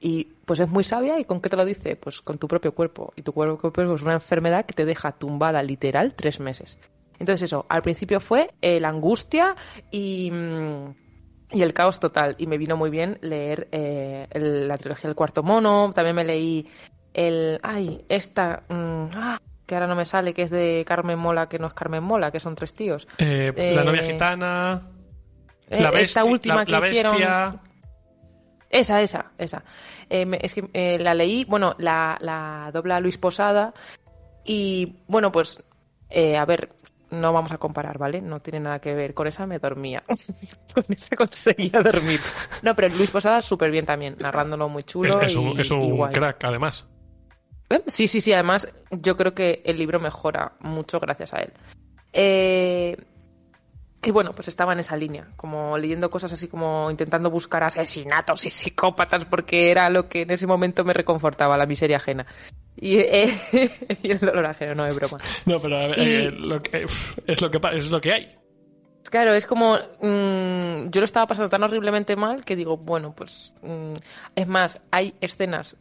Y 0.00 0.24
pues 0.44 0.60
es 0.60 0.68
muy 0.68 0.84
sabia 0.84 1.18
y 1.18 1.24
¿con 1.24 1.40
qué 1.40 1.48
te 1.48 1.56
lo 1.56 1.64
dice? 1.64 1.96
Pues 1.96 2.22
con 2.22 2.38
tu 2.38 2.46
propio 2.46 2.72
cuerpo. 2.72 3.12
Y 3.16 3.22
tu 3.22 3.32
cuerpo 3.32 3.94
es 3.94 4.02
una 4.02 4.14
enfermedad 4.14 4.64
que 4.64 4.74
te 4.74 4.84
deja 4.84 5.12
tumbada 5.12 5.62
literal 5.62 6.14
tres 6.14 6.38
meses. 6.38 6.78
Entonces 7.22 7.44
eso, 7.44 7.64
al 7.68 7.82
principio 7.82 8.18
fue 8.18 8.50
eh, 8.60 8.80
la 8.80 8.88
angustia 8.88 9.54
y, 9.92 10.28
mm, 10.28 10.94
y 11.52 11.62
el 11.62 11.72
caos 11.72 12.00
total. 12.00 12.34
Y 12.36 12.48
me 12.48 12.58
vino 12.58 12.76
muy 12.76 12.90
bien 12.90 13.16
leer 13.20 13.68
eh, 13.70 14.26
el- 14.32 14.66
la 14.66 14.76
trilogía 14.76 15.06
del 15.08 15.14
cuarto 15.14 15.44
mono. 15.44 15.90
También 15.94 16.16
me 16.16 16.24
leí 16.24 16.66
el... 17.14 17.60
Ay, 17.62 18.04
esta... 18.08 18.64
mm, 18.68 19.04
ah, 19.14 19.38
que 19.64 19.76
ahora 19.76 19.86
no 19.86 19.94
me 19.94 20.04
sale, 20.04 20.34
que 20.34 20.42
es 20.42 20.50
de 20.50 20.84
Carmen 20.84 21.16
Mola, 21.16 21.48
que 21.48 21.60
no 21.60 21.68
es 21.68 21.74
Carmen 21.74 22.02
Mola, 22.02 22.32
que 22.32 22.40
son 22.40 22.56
tres 22.56 22.74
tíos. 22.74 23.06
Eh, 23.18 23.52
la 23.76 23.84
novia 23.84 24.02
gitana, 24.02 24.82
la, 25.68 25.90
esta 25.90 26.22
besti- 26.22 26.28
última 26.30 26.56
la, 26.56 26.64
que 26.64 26.72
la 26.72 26.88
hicieron... 26.88 27.12
bestia. 27.18 27.60
Esa, 28.68 29.00
esa, 29.00 29.26
esa. 29.38 29.62
Es 30.10 30.54
que 30.54 30.98
la 30.98 31.14
leí, 31.14 31.44
bueno, 31.44 31.76
la, 31.78 32.18
la 32.20 32.70
dobla 32.72 32.98
Luis 32.98 33.16
Posada 33.18 33.72
y, 34.44 34.96
bueno, 35.06 35.30
pues, 35.30 35.62
a 36.10 36.44
ver, 36.46 36.70
no 37.12 37.32
vamos 37.32 37.52
a 37.52 37.58
comparar, 37.58 37.98
¿vale? 37.98 38.20
No 38.20 38.40
tiene 38.40 38.58
nada 38.60 38.80
que 38.80 38.94
ver. 38.94 39.14
Con 39.14 39.26
esa 39.28 39.46
me 39.46 39.58
dormía. 39.58 40.02
Con 40.74 40.84
esa 40.88 41.14
conseguía 41.16 41.80
dormir. 41.82 42.18
No, 42.62 42.74
pero 42.74 42.88
Luis 42.94 43.10
Posada 43.10 43.40
súper 43.42 43.70
bien 43.70 43.86
también, 43.86 44.16
narrándolo 44.18 44.68
muy 44.68 44.82
chulo. 44.82 45.20
es 45.20 45.36
un, 45.36 45.48
y- 45.56 45.60
es 45.60 45.70
un 45.70 46.08
crack, 46.08 46.42
además. 46.44 46.88
¿Eh? 47.70 47.82
Sí, 47.86 48.08
sí, 48.08 48.20
sí. 48.20 48.32
Además, 48.32 48.68
yo 48.90 49.16
creo 49.16 49.32
que 49.34 49.62
el 49.64 49.76
libro 49.78 50.00
mejora 50.00 50.52
mucho 50.60 50.98
gracias 51.00 51.32
a 51.34 51.38
él. 51.38 51.52
Eh, 52.12 52.96
y 54.04 54.10
bueno, 54.10 54.32
pues 54.32 54.48
estaba 54.48 54.72
en 54.72 54.80
esa 54.80 54.96
línea, 54.96 55.28
como 55.36 55.78
leyendo 55.78 56.10
cosas 56.10 56.32
así 56.32 56.48
como 56.48 56.90
intentando 56.90 57.30
buscar 57.30 57.62
asesinatos 57.62 58.44
y 58.44 58.50
psicópatas, 58.50 59.24
porque 59.26 59.70
era 59.70 59.88
lo 59.90 60.08
que 60.08 60.22
en 60.22 60.30
ese 60.32 60.46
momento 60.46 60.84
me 60.84 60.92
reconfortaba, 60.92 61.56
la 61.56 61.66
miseria 61.66 61.98
ajena. 61.98 62.26
Y, 62.76 62.98
eh, 62.98 63.32
y 64.02 64.10
el 64.10 64.18
dolor 64.18 64.46
ajeno, 64.46 64.74
no 64.74 64.86
es 64.86 64.94
broma. 64.96 65.18
No, 65.46 65.58
pero 65.60 65.76
a 65.76 65.86
ver, 65.88 65.98
Y- 65.98 66.02
eh, 66.02 66.30
lo 66.32 66.60
que, 66.62 66.86
es, 67.26 67.40
lo 67.40 67.50
que, 67.50 67.60
es 67.76 67.90
lo 67.90 68.00
que 68.00 68.12
hay. 68.12 68.36
Claro, 69.10 69.34
es 69.34 69.46
como. 69.46 69.76
mm, 70.00 70.88
yo 70.90 71.00
lo 71.00 71.04
estaba 71.04 71.26
pasando 71.26 71.48
tan 71.50 71.62
horriblemente 71.62 72.16
mal 72.16 72.44
que 72.44 72.56
digo, 72.56 72.76
bueno, 72.76 73.14
pues. 73.14 73.54
mm, 73.62 73.94
es 74.36 74.46
más, 74.48 74.80
hay 74.90 75.14
escenas. 75.20 75.76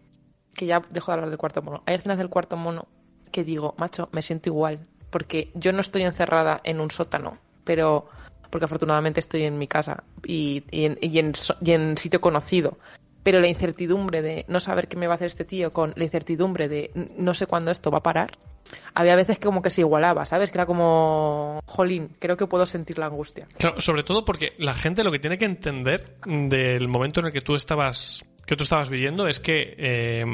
Que 0.54 0.66
ya 0.66 0.82
dejo 0.90 1.12
de 1.12 1.14
hablar 1.14 1.30
del 1.30 1.38
cuarto 1.40 1.62
mono. 1.62 1.82
Hay 1.86 1.96
escenas 1.96 2.18
del 2.18 2.28
cuarto 2.30 2.58
mono 2.58 2.88
que 3.32 3.44
digo, 3.46 3.74
macho, 3.78 4.10
me 4.12 4.22
siento 4.22 4.50
igual. 4.50 4.86
Porque 5.10 5.50
yo 5.56 5.72
no 5.72 5.80
estoy 5.80 6.02
encerrada 6.04 6.60
en 6.66 6.82
un 6.82 6.92
sótano, 6.92 7.38
pero. 7.64 8.08
Porque 8.50 8.66
afortunadamente 8.66 9.22
estoy 9.22 9.44
en 9.44 9.58
mi 9.58 9.66
casa 9.66 10.04
y, 10.26 10.66
en, 10.72 11.36
sitio 11.98 12.20
conocido. 12.20 12.78
Pero 13.24 13.40
la 13.40 13.48
incertidumbre 13.48 14.22
de 14.22 14.44
no 14.50 14.60
saber 14.60 14.90
qué 14.90 14.98
me 14.98 15.08
va 15.08 15.14
a 15.14 15.16
hacer 15.16 15.28
este 15.28 15.46
tío, 15.46 15.72
con 15.72 15.94
la 15.96 16.04
incertidumbre 16.04 16.68
de 16.68 16.92
no 17.18 17.34
sé 17.34 17.48
cuándo 17.48 17.72
esto 17.72 17.92
va 17.92 18.00
a 18.00 18.04
parar, 18.04 18.32
había 18.94 19.16
veces 19.16 19.40
que 19.40 19.46
como 19.46 19.62
que 19.62 19.70
se 19.70 19.82
igualaba, 19.82 20.26
¿sabes? 20.26 20.52
Que 20.52 20.58
era 20.58 20.66
como, 20.66 21.62
jolín, 21.66 22.10
creo 22.20 22.36
que 22.36 22.48
puedo 22.48 22.66
sentir 22.66 22.98
la 22.98 23.06
angustia. 23.06 23.48
Claro, 23.58 23.80
sobre 23.80 24.04
todo 24.04 24.26
porque 24.26 24.54
la 24.58 24.74
gente 24.74 25.04
lo 25.04 25.12
que 25.12 25.20
tiene 25.20 25.38
que 25.38 25.46
entender 25.46 26.18
del 26.26 26.90
momento 26.90 27.22
en 27.22 27.28
el 27.28 27.32
que 27.32 27.42
tú 27.42 27.56
estabas, 27.56 28.26
que 28.46 28.58
tú 28.58 28.64
estabas 28.64 28.90
viviendo 28.90 29.28
es 29.28 29.40
que 29.40 29.76
eh, 29.78 30.26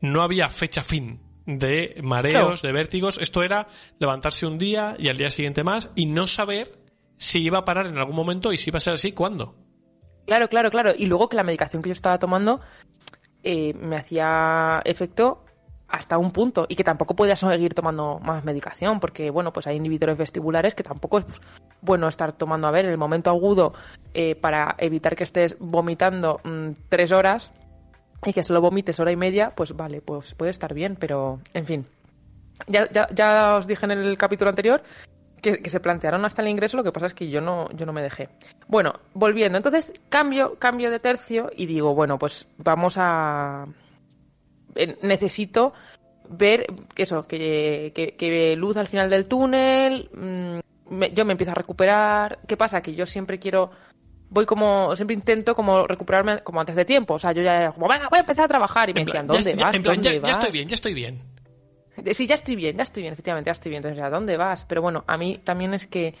no 0.00 0.22
había 0.22 0.48
fecha 0.48 0.82
fin 0.82 1.27
de 1.48 1.96
mareos, 2.02 2.60
de 2.60 2.72
vértigos. 2.72 3.18
Esto 3.18 3.42
era 3.42 3.66
levantarse 3.98 4.46
un 4.46 4.58
día 4.58 4.94
y 4.98 5.08
al 5.08 5.16
día 5.16 5.30
siguiente 5.30 5.64
más 5.64 5.90
y 5.94 6.04
no 6.04 6.26
saber 6.26 6.78
si 7.16 7.42
iba 7.42 7.58
a 7.58 7.64
parar 7.64 7.86
en 7.86 7.96
algún 7.96 8.14
momento 8.14 8.52
y 8.52 8.58
si 8.58 8.68
iba 8.70 8.76
a 8.76 8.80
ser 8.80 8.92
así, 8.92 9.12
cuándo. 9.12 9.54
Claro, 10.26 10.48
claro, 10.48 10.70
claro. 10.70 10.92
Y 10.96 11.06
luego 11.06 11.28
que 11.28 11.36
la 11.36 11.42
medicación 11.42 11.82
que 11.82 11.88
yo 11.88 11.94
estaba 11.94 12.18
tomando 12.18 12.60
eh, 13.42 13.72
me 13.74 13.96
hacía 13.96 14.82
efecto 14.84 15.46
hasta 15.88 16.18
un 16.18 16.32
punto 16.32 16.66
y 16.68 16.76
que 16.76 16.84
tampoco 16.84 17.16
podía 17.16 17.34
seguir 17.34 17.72
tomando 17.72 18.18
más 18.18 18.44
medicación 18.44 19.00
porque, 19.00 19.30
bueno, 19.30 19.50
pues 19.54 19.66
hay 19.66 19.76
inhibidores 19.76 20.18
vestibulares 20.18 20.74
que 20.74 20.82
tampoco 20.82 21.18
es 21.18 21.24
bueno 21.80 22.08
estar 22.08 22.34
tomando, 22.34 22.68
a 22.68 22.70
ver, 22.70 22.84
en 22.84 22.90
el 22.90 22.98
momento 22.98 23.30
agudo 23.30 23.72
eh, 24.12 24.34
para 24.34 24.74
evitar 24.76 25.16
que 25.16 25.24
estés 25.24 25.56
vomitando 25.58 26.40
mm, 26.44 26.72
tres 26.90 27.10
horas 27.10 27.52
y 28.24 28.32
que 28.32 28.42
solo 28.42 28.60
vomites 28.60 28.98
hora 29.00 29.12
y 29.12 29.16
media, 29.16 29.52
pues 29.54 29.76
vale, 29.76 30.00
pues 30.00 30.34
puede 30.34 30.50
estar 30.50 30.74
bien, 30.74 30.96
pero 30.96 31.40
en 31.54 31.66
fin. 31.66 31.86
Ya, 32.66 32.90
ya, 32.90 33.08
ya 33.14 33.54
os 33.56 33.66
dije 33.66 33.84
en 33.84 33.92
el 33.92 34.18
capítulo 34.18 34.50
anterior 34.50 34.82
que, 35.40 35.62
que 35.62 35.70
se 35.70 35.80
plantearon 35.80 36.24
hasta 36.24 36.42
el 36.42 36.48
ingreso, 36.48 36.76
lo 36.76 36.84
que 36.84 36.92
pasa 36.92 37.06
es 37.06 37.14
que 37.14 37.28
yo 37.28 37.40
no, 37.40 37.70
yo 37.70 37.86
no 37.86 37.92
me 37.92 38.02
dejé. 38.02 38.28
Bueno, 38.66 38.92
volviendo, 39.14 39.56
entonces 39.58 39.92
cambio, 40.08 40.56
cambio 40.58 40.90
de 40.90 40.98
tercio 40.98 41.50
y 41.54 41.66
digo, 41.66 41.94
bueno, 41.94 42.18
pues 42.18 42.46
vamos 42.58 42.96
a. 42.98 43.66
Necesito 45.02 45.72
ver 46.28 46.66
eso, 46.96 47.26
que, 47.26 47.92
que, 47.94 48.16
que 48.16 48.54
luz 48.56 48.76
al 48.76 48.86
final 48.86 49.10
del 49.10 49.26
túnel, 49.26 50.10
mm, 50.12 50.58
yo 51.14 51.24
me 51.24 51.32
empiezo 51.32 51.52
a 51.52 51.54
recuperar. 51.54 52.40
¿Qué 52.46 52.56
pasa? 52.56 52.82
Que 52.82 52.94
yo 52.94 53.06
siempre 53.06 53.38
quiero. 53.38 53.70
Voy 54.30 54.44
como, 54.44 54.94
siempre 54.94 55.14
intento 55.14 55.54
como 55.54 55.86
recuperarme 55.86 56.42
como 56.42 56.60
antes 56.60 56.76
de 56.76 56.84
tiempo. 56.84 57.14
O 57.14 57.18
sea, 57.18 57.32
yo 57.32 57.42
ya 57.42 57.72
como, 57.72 57.88
venga, 57.88 58.08
voy 58.08 58.18
a 58.18 58.20
empezar 58.20 58.44
a 58.44 58.48
trabajar. 58.48 58.90
Y 58.90 58.94
me 58.94 59.04
decían, 59.04 59.26
¿dónde 59.26 59.54
vas? 59.54 59.74
en 59.74 59.82
plan, 59.82 59.96
¿Dónde 59.96 60.20
ya, 60.20 60.30
estoy 60.30 60.50
bien, 60.50 60.68
ya 60.68 60.74
estoy 60.74 60.94
bien. 60.94 61.22
Sí, 62.14 62.26
ya 62.26 62.34
estoy 62.34 62.54
bien, 62.54 62.76
ya 62.76 62.82
estoy 62.82 63.02
bien, 63.02 63.12
efectivamente, 63.12 63.48
ya 63.48 63.52
estoy 63.52 63.70
bien. 63.70 63.80
Entonces, 63.80 64.02
¿a 64.02 64.10
dónde 64.10 64.36
vas? 64.36 64.64
Pero 64.64 64.82
bueno, 64.82 65.04
a 65.06 65.16
mí 65.16 65.40
también 65.42 65.74
es 65.74 65.86
que 65.86 66.14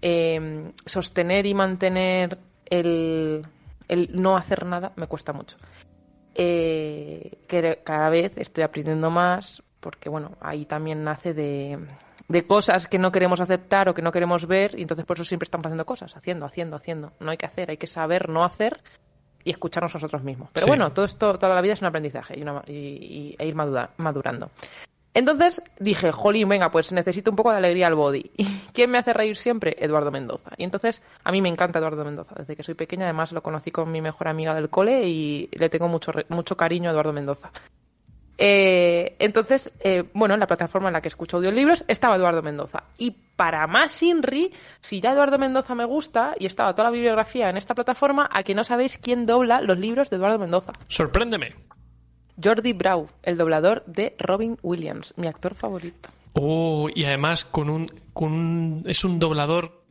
eh, 0.00 0.72
sostener 0.84 1.46
y 1.46 1.54
mantener 1.54 2.38
el, 2.66 3.46
el 3.88 4.08
no 4.12 4.36
hacer 4.36 4.66
nada 4.66 4.92
me 4.96 5.06
cuesta 5.06 5.32
mucho. 5.32 5.56
Eh, 6.34 7.38
que 7.46 7.80
cada 7.84 8.08
vez 8.08 8.32
estoy 8.36 8.64
aprendiendo 8.64 9.10
más, 9.10 9.62
porque 9.80 10.08
bueno, 10.08 10.32
ahí 10.40 10.64
también 10.64 11.04
nace 11.04 11.34
de, 11.34 11.78
de 12.32 12.46
cosas 12.46 12.86
que 12.88 12.98
no 12.98 13.12
queremos 13.12 13.40
aceptar 13.40 13.88
o 13.88 13.94
que 13.94 14.02
no 14.02 14.10
queremos 14.10 14.46
ver, 14.46 14.76
y 14.78 14.82
entonces 14.82 15.04
por 15.06 15.16
eso 15.18 15.24
siempre 15.24 15.44
estamos 15.44 15.66
haciendo 15.66 15.86
cosas, 15.86 16.16
haciendo, 16.16 16.46
haciendo, 16.46 16.76
haciendo. 16.76 17.12
No 17.20 17.30
hay 17.30 17.36
que 17.36 17.46
hacer, 17.46 17.70
hay 17.70 17.76
que 17.76 17.86
saber 17.86 18.28
no 18.28 18.44
hacer 18.44 18.80
y 19.44 19.50
escucharnos 19.50 19.94
a 19.94 19.98
nosotros 19.98 20.22
mismos. 20.24 20.48
Pero 20.52 20.64
Sí. 20.64 20.70
bueno, 20.70 20.92
todo 20.92 21.04
esto, 21.04 21.38
toda 21.38 21.54
la 21.54 21.60
vida 21.60 21.74
es 21.74 21.80
un 21.82 21.88
aprendizaje 21.88 22.38
y, 22.38 22.42
una- 22.42 22.62
y- 22.66 22.72
y- 22.72 23.36
e 23.38 23.46
ir 23.46 23.54
madura- 23.54 23.90
madurando. 23.98 24.50
Entonces 25.14 25.62
dije, 25.78 26.10
jolín, 26.10 26.48
venga, 26.48 26.70
pues 26.70 26.90
necesito 26.90 27.30
un 27.30 27.36
poco 27.36 27.50
de 27.50 27.58
alegría 27.58 27.86
al 27.86 27.94
body. 27.94 28.30
¿Quién 28.72 28.90
me 28.90 28.96
hace 28.96 29.12
reír 29.12 29.36
siempre? 29.36 29.76
Eduardo 29.78 30.10
Mendoza. 30.10 30.52
Y 30.56 30.64
entonces 30.64 31.02
a 31.22 31.30
mí 31.30 31.42
me 31.42 31.50
encanta 31.50 31.78
Eduardo 31.80 32.02
Mendoza. 32.04 32.34
Desde 32.38 32.56
que 32.56 32.62
soy 32.62 32.74
pequeña, 32.74 33.04
además 33.04 33.32
lo 33.32 33.42
conocí 33.42 33.70
con 33.70 33.92
mi 33.92 34.00
mejor 34.00 34.28
amiga 34.28 34.54
del 34.54 34.70
cole 34.70 35.06
y 35.06 35.48
le 35.52 35.68
tengo 35.68 35.86
mucho, 35.88 36.12
mucho 36.30 36.56
cariño 36.56 36.88
a 36.88 36.92
Eduardo 36.92 37.12
Mendoza. 37.12 37.50
Eh, 38.38 39.16
entonces, 39.18 39.72
eh, 39.80 40.04
bueno, 40.14 40.34
en 40.34 40.40
la 40.40 40.46
plataforma 40.46 40.88
en 40.88 40.94
la 40.94 41.00
que 41.00 41.08
escucho 41.08 41.36
audiolibros 41.36 41.84
estaba 41.88 42.16
Eduardo 42.16 42.42
Mendoza. 42.42 42.84
Y 42.98 43.12
para 43.36 43.66
más 43.66 44.02
Inri, 44.02 44.52
si 44.80 45.00
ya 45.00 45.12
Eduardo 45.12 45.38
Mendoza 45.38 45.74
me 45.74 45.84
gusta 45.84 46.34
y 46.38 46.46
estaba 46.46 46.72
toda 46.72 46.84
la 46.84 46.90
bibliografía 46.90 47.50
en 47.50 47.56
esta 47.56 47.74
plataforma, 47.74 48.28
a 48.32 48.42
que 48.42 48.54
no 48.54 48.64
sabéis 48.64 48.98
quién 48.98 49.26
dobla 49.26 49.60
los 49.60 49.78
libros 49.78 50.10
de 50.10 50.16
Eduardo 50.16 50.38
Mendoza. 50.38 50.72
Sorpréndeme. 50.88 51.54
Jordi 52.42 52.72
Brau, 52.72 53.08
el 53.22 53.36
doblador 53.36 53.84
de 53.86 54.16
Robin 54.18 54.58
Williams, 54.62 55.14
mi 55.16 55.26
actor 55.26 55.54
favorito. 55.54 56.08
Oh, 56.32 56.88
y 56.92 57.04
además 57.04 57.44
con 57.44 57.68
un, 57.68 57.86
con 58.12 58.32
un, 58.32 58.84
es 58.86 59.04
un 59.04 59.18
doblador 59.18 59.82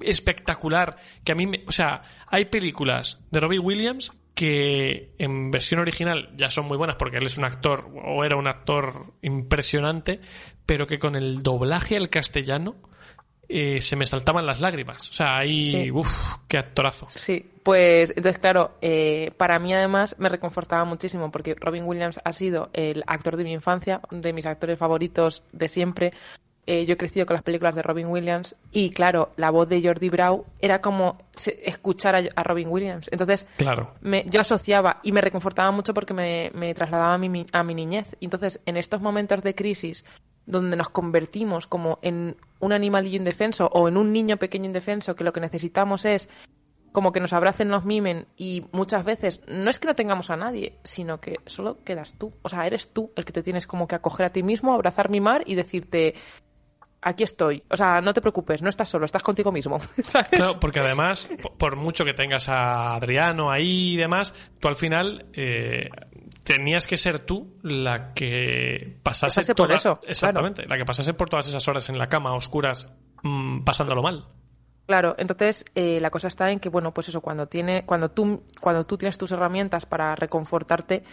espectacular 0.00 0.96
que 1.24 1.32
a 1.32 1.34
mí 1.34 1.46
me, 1.46 1.64
o 1.66 1.72
sea, 1.72 2.02
hay 2.28 2.44
películas 2.44 3.18
de 3.30 3.40
Robin 3.40 3.60
Williams 3.64 4.12
que 4.38 5.16
en 5.18 5.50
versión 5.50 5.80
original 5.80 6.30
ya 6.36 6.48
son 6.48 6.66
muy 6.66 6.76
buenas 6.76 6.94
porque 6.94 7.16
él 7.16 7.26
es 7.26 7.38
un 7.38 7.44
actor 7.44 7.90
o 8.04 8.22
era 8.22 8.36
un 8.36 8.46
actor 8.46 9.14
impresionante, 9.20 10.20
pero 10.64 10.86
que 10.86 11.00
con 11.00 11.16
el 11.16 11.42
doblaje 11.42 11.96
al 11.96 12.08
castellano 12.08 12.76
eh, 13.48 13.80
se 13.80 13.96
me 13.96 14.06
saltaban 14.06 14.46
las 14.46 14.60
lágrimas. 14.60 15.08
O 15.08 15.12
sea, 15.12 15.38
ahí, 15.38 15.90
uff, 15.90 16.36
qué 16.46 16.56
actorazo. 16.56 17.08
Sí, 17.10 17.50
pues 17.64 18.10
entonces, 18.10 18.38
claro, 18.38 18.78
eh, 18.80 19.32
para 19.36 19.58
mí 19.58 19.74
además 19.74 20.14
me 20.20 20.28
reconfortaba 20.28 20.84
muchísimo 20.84 21.32
porque 21.32 21.56
Robin 21.58 21.82
Williams 21.82 22.20
ha 22.22 22.30
sido 22.30 22.70
el 22.74 23.02
actor 23.08 23.36
de 23.38 23.42
mi 23.42 23.52
infancia, 23.52 24.00
de 24.08 24.32
mis 24.32 24.46
actores 24.46 24.78
favoritos 24.78 25.42
de 25.50 25.66
siempre. 25.66 26.12
Eh, 26.70 26.84
yo 26.84 26.92
he 26.92 26.96
crecido 26.98 27.24
con 27.24 27.32
las 27.32 27.42
películas 27.42 27.74
de 27.74 27.80
Robin 27.80 28.08
Williams 28.08 28.54
y, 28.70 28.90
claro, 28.90 29.32
la 29.36 29.48
voz 29.48 29.70
de 29.70 29.80
Jordi 29.82 30.10
Brau 30.10 30.44
era 30.58 30.82
como 30.82 31.16
escuchar 31.62 32.14
a, 32.14 32.42
Robin 32.42 32.68
Williams. 32.68 33.08
Entonces, 33.10 33.46
claro. 33.56 33.94
me, 34.02 34.26
yo 34.28 34.42
asociaba 34.42 35.00
y 35.02 35.12
me 35.12 35.22
reconfortaba 35.22 35.70
mucho 35.70 35.94
porque 35.94 36.12
me, 36.12 36.50
me 36.52 36.74
trasladaba 36.74 37.14
a 37.14 37.16
mi, 37.16 37.46
a 37.52 37.62
mi 37.62 37.74
niñez. 37.74 38.14
Entonces, 38.20 38.60
en 38.66 38.76
estos 38.76 39.00
momentos 39.00 39.42
de 39.42 39.54
crisis 39.54 40.04
donde 40.44 40.76
nos 40.76 40.90
convertimos 40.90 41.66
como 41.66 42.00
en 42.02 42.36
un 42.60 42.72
animalillo 42.74 43.16
indefenso 43.16 43.70
o 43.72 43.88
en 43.88 43.96
un 43.96 44.12
niño 44.12 44.36
pequeño 44.36 44.66
indefenso 44.66 45.16
que 45.16 45.24
lo 45.24 45.32
que 45.32 45.40
necesitamos 45.40 46.04
es 46.04 46.28
como 46.92 47.12
que 47.12 47.20
nos 47.20 47.32
abracen, 47.32 47.68
nos 47.68 47.86
mimen 47.86 48.26
y 48.36 48.66
muchas 48.72 49.04
veces 49.04 49.40
no 49.46 49.70
es 49.70 49.78
que 49.78 49.86
no 49.86 49.94
tengamos 49.94 50.30
a 50.30 50.36
nadie, 50.36 50.78
sino 50.84 51.20
que 51.20 51.36
solo 51.46 51.82
quedas 51.84 52.18
tú. 52.18 52.34
O 52.42 52.48
sea, 52.50 52.66
eres 52.66 52.92
tú 52.92 53.12
el 53.16 53.24
que 53.24 53.32
te 53.32 53.42
tienes 53.42 53.66
como 53.66 53.86
que 53.86 53.94
acoger 53.94 54.26
a 54.26 54.30
ti 54.30 54.42
mismo, 54.42 54.74
abrazar, 54.74 55.10
mimar 55.10 55.42
y 55.46 55.54
decirte, 55.54 56.14
aquí 57.02 57.24
estoy. 57.24 57.62
O 57.70 57.76
sea, 57.76 58.00
no 58.00 58.12
te 58.12 58.20
preocupes, 58.20 58.62
no 58.62 58.68
estás 58.68 58.88
solo, 58.88 59.04
estás 59.04 59.22
contigo 59.22 59.52
mismo. 59.52 59.78
Claro, 60.30 60.58
porque 60.60 60.80
además, 60.80 61.28
por 61.58 61.76
mucho 61.76 62.04
que 62.04 62.12
tengas 62.12 62.48
a 62.48 62.94
Adriano 62.94 63.50
ahí 63.50 63.94
y 63.94 63.96
demás, 63.96 64.34
tú 64.58 64.68
al 64.68 64.76
final 64.76 65.26
eh, 65.32 65.90
tenías 66.44 66.86
que 66.86 66.96
ser 66.96 67.20
tú 67.20 67.58
la 67.62 68.12
que 68.14 68.98
pasase, 69.02 69.54
por 69.54 69.72
eso. 69.72 70.00
Exactamente, 70.06 70.66
la 70.66 70.76
que 70.76 70.84
pasase 70.84 71.14
por 71.14 71.28
todas 71.28 71.48
esas 71.48 71.66
horas 71.68 71.88
en 71.88 71.98
la 71.98 72.08
cama, 72.08 72.34
oscuras, 72.34 72.88
mmm, 73.22 73.60
pasándolo 73.64 74.02
mal. 74.02 74.28
Claro, 74.86 75.14
entonces 75.18 75.64
eh, 75.74 76.00
la 76.00 76.10
cosa 76.10 76.28
está 76.28 76.50
en 76.50 76.60
que, 76.60 76.70
bueno, 76.70 76.94
pues 76.94 77.08
eso, 77.10 77.20
cuando, 77.20 77.46
tiene, 77.46 77.84
cuando, 77.84 78.10
tú, 78.10 78.44
cuando 78.60 78.86
tú 78.86 78.96
tienes 78.96 79.18
tus 79.18 79.32
herramientas 79.32 79.84
para 79.84 80.14
reconfortarte, 80.16 81.04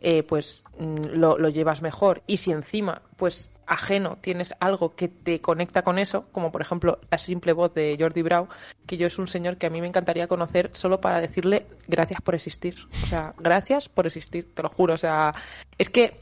eh, 0.00 0.22
pues 0.22 0.62
mm, 0.78 1.18
lo, 1.18 1.36
lo, 1.36 1.48
llevas 1.48 1.82
mejor. 1.82 2.22
Y 2.28 2.36
si 2.36 2.52
encima, 2.52 3.02
pues 3.16 3.50
ajeno, 3.66 4.18
tienes 4.20 4.54
algo 4.60 4.94
que 4.94 5.08
te 5.08 5.40
conecta 5.40 5.82
con 5.82 5.98
eso, 5.98 6.26
como 6.32 6.52
por 6.52 6.62
ejemplo 6.62 6.98
la 7.10 7.18
simple 7.18 7.52
voz 7.52 7.74
de 7.74 7.96
Jordi 7.98 8.22
Brau, 8.22 8.48
que 8.86 8.96
yo 8.96 9.06
es 9.06 9.18
un 9.18 9.26
señor 9.26 9.56
que 9.56 9.66
a 9.66 9.70
mí 9.70 9.80
me 9.80 9.88
encantaría 9.88 10.26
conocer 10.26 10.70
solo 10.72 11.00
para 11.00 11.20
decirle 11.20 11.66
gracias 11.86 12.20
por 12.20 12.34
existir. 12.34 12.76
O 13.02 13.06
sea, 13.06 13.32
gracias 13.38 13.88
por 13.88 14.06
existir, 14.06 14.54
te 14.54 14.62
lo 14.62 14.68
juro. 14.68 14.94
O 14.94 14.98
sea, 14.98 15.34
es 15.78 15.90
que 15.90 16.20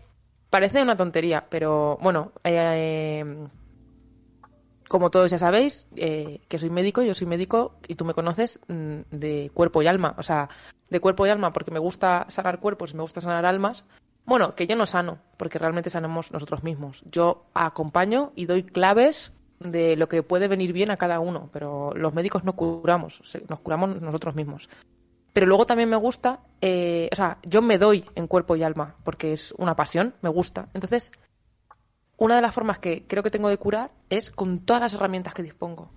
parece 0.51 0.83
una 0.83 0.97
tontería, 0.97 1.47
pero 1.49 1.99
bueno, 2.01 2.33
eh, 2.45 3.25
como 4.89 5.11
todos 5.11 5.31
ya 5.31 5.39
sabéis, 5.39 5.87
eh, 5.97 6.41
que 6.49 6.59
soy 6.59 6.71
médico, 6.71 7.03
yo 7.03 7.15
soy 7.15 7.27
médico 7.27 7.75
y 7.89 7.95
tú 7.95 8.05
me 8.05 8.15
conoces 8.15 8.61
mm, 8.69 9.01
de 9.11 9.51
cuerpo 9.53 9.83
y 9.83 9.87
alma. 9.87 10.15
O 10.19 10.23
sea, 10.23 10.49
de 10.91 11.01
cuerpo 11.01 11.27
y 11.27 11.31
alma 11.31 11.53
porque 11.53 11.71
me 11.71 11.79
gusta 11.79 12.27
sanar 12.29 12.61
cuerpos, 12.61 12.95
me 12.95 13.03
gusta 13.03 13.21
sanar 13.21 13.47
almas. 13.47 13.85
Bueno, 14.27 14.55
que 14.55 14.67
yo 14.67 14.77
no 14.77 14.87
sano, 14.87 15.19
porque 15.37 15.59
realmente 15.59 15.91
sanamos 15.91 16.33
nosotros 16.33 16.63
mismos. 16.63 17.05
Yo 17.11 17.47
acompaño 17.53 18.33
y 18.35 18.47
doy 18.47 18.63
claves 18.63 19.33
de 19.61 19.97
lo 19.97 20.09
que 20.09 20.23
puede 20.23 20.49
venir 20.49 20.73
bien 20.73 20.91
a 20.91 20.97
cada 20.97 21.21
uno, 21.21 21.51
pero 21.53 21.93
los 21.95 22.15
médicos 22.15 22.45
no 22.45 22.55
curamos, 22.55 23.21
nos 23.49 23.61
curamos 23.61 24.01
nosotros 24.01 24.35
mismos. 24.35 24.69
Pero 25.33 25.47
luego 25.47 25.67
también 25.67 25.91
me 25.91 25.97
gusta, 25.97 26.41
eh, 26.61 27.09
o 27.13 27.17
sea, 27.17 27.39
yo 27.43 27.61
me 27.61 27.77
doy 27.77 28.05
en 28.15 28.27
cuerpo 28.27 28.57
y 28.57 28.63
alma, 28.63 28.97
porque 29.05 29.33
es 29.33 29.53
una 29.59 29.75
pasión, 29.75 30.15
me 30.23 30.29
gusta. 30.29 30.69
Entonces, 30.75 31.11
una 32.17 32.37
de 32.37 32.43
las 32.43 32.55
formas 32.55 32.79
que 32.79 33.05
creo 33.07 33.23
que 33.23 33.31
tengo 33.31 33.49
de 33.49 33.59
curar 33.59 33.91
es 34.09 34.31
con 34.31 34.61
todas 34.61 34.81
las 34.81 34.95
herramientas 34.95 35.35
que 35.35 35.43
dispongo. 35.43 35.91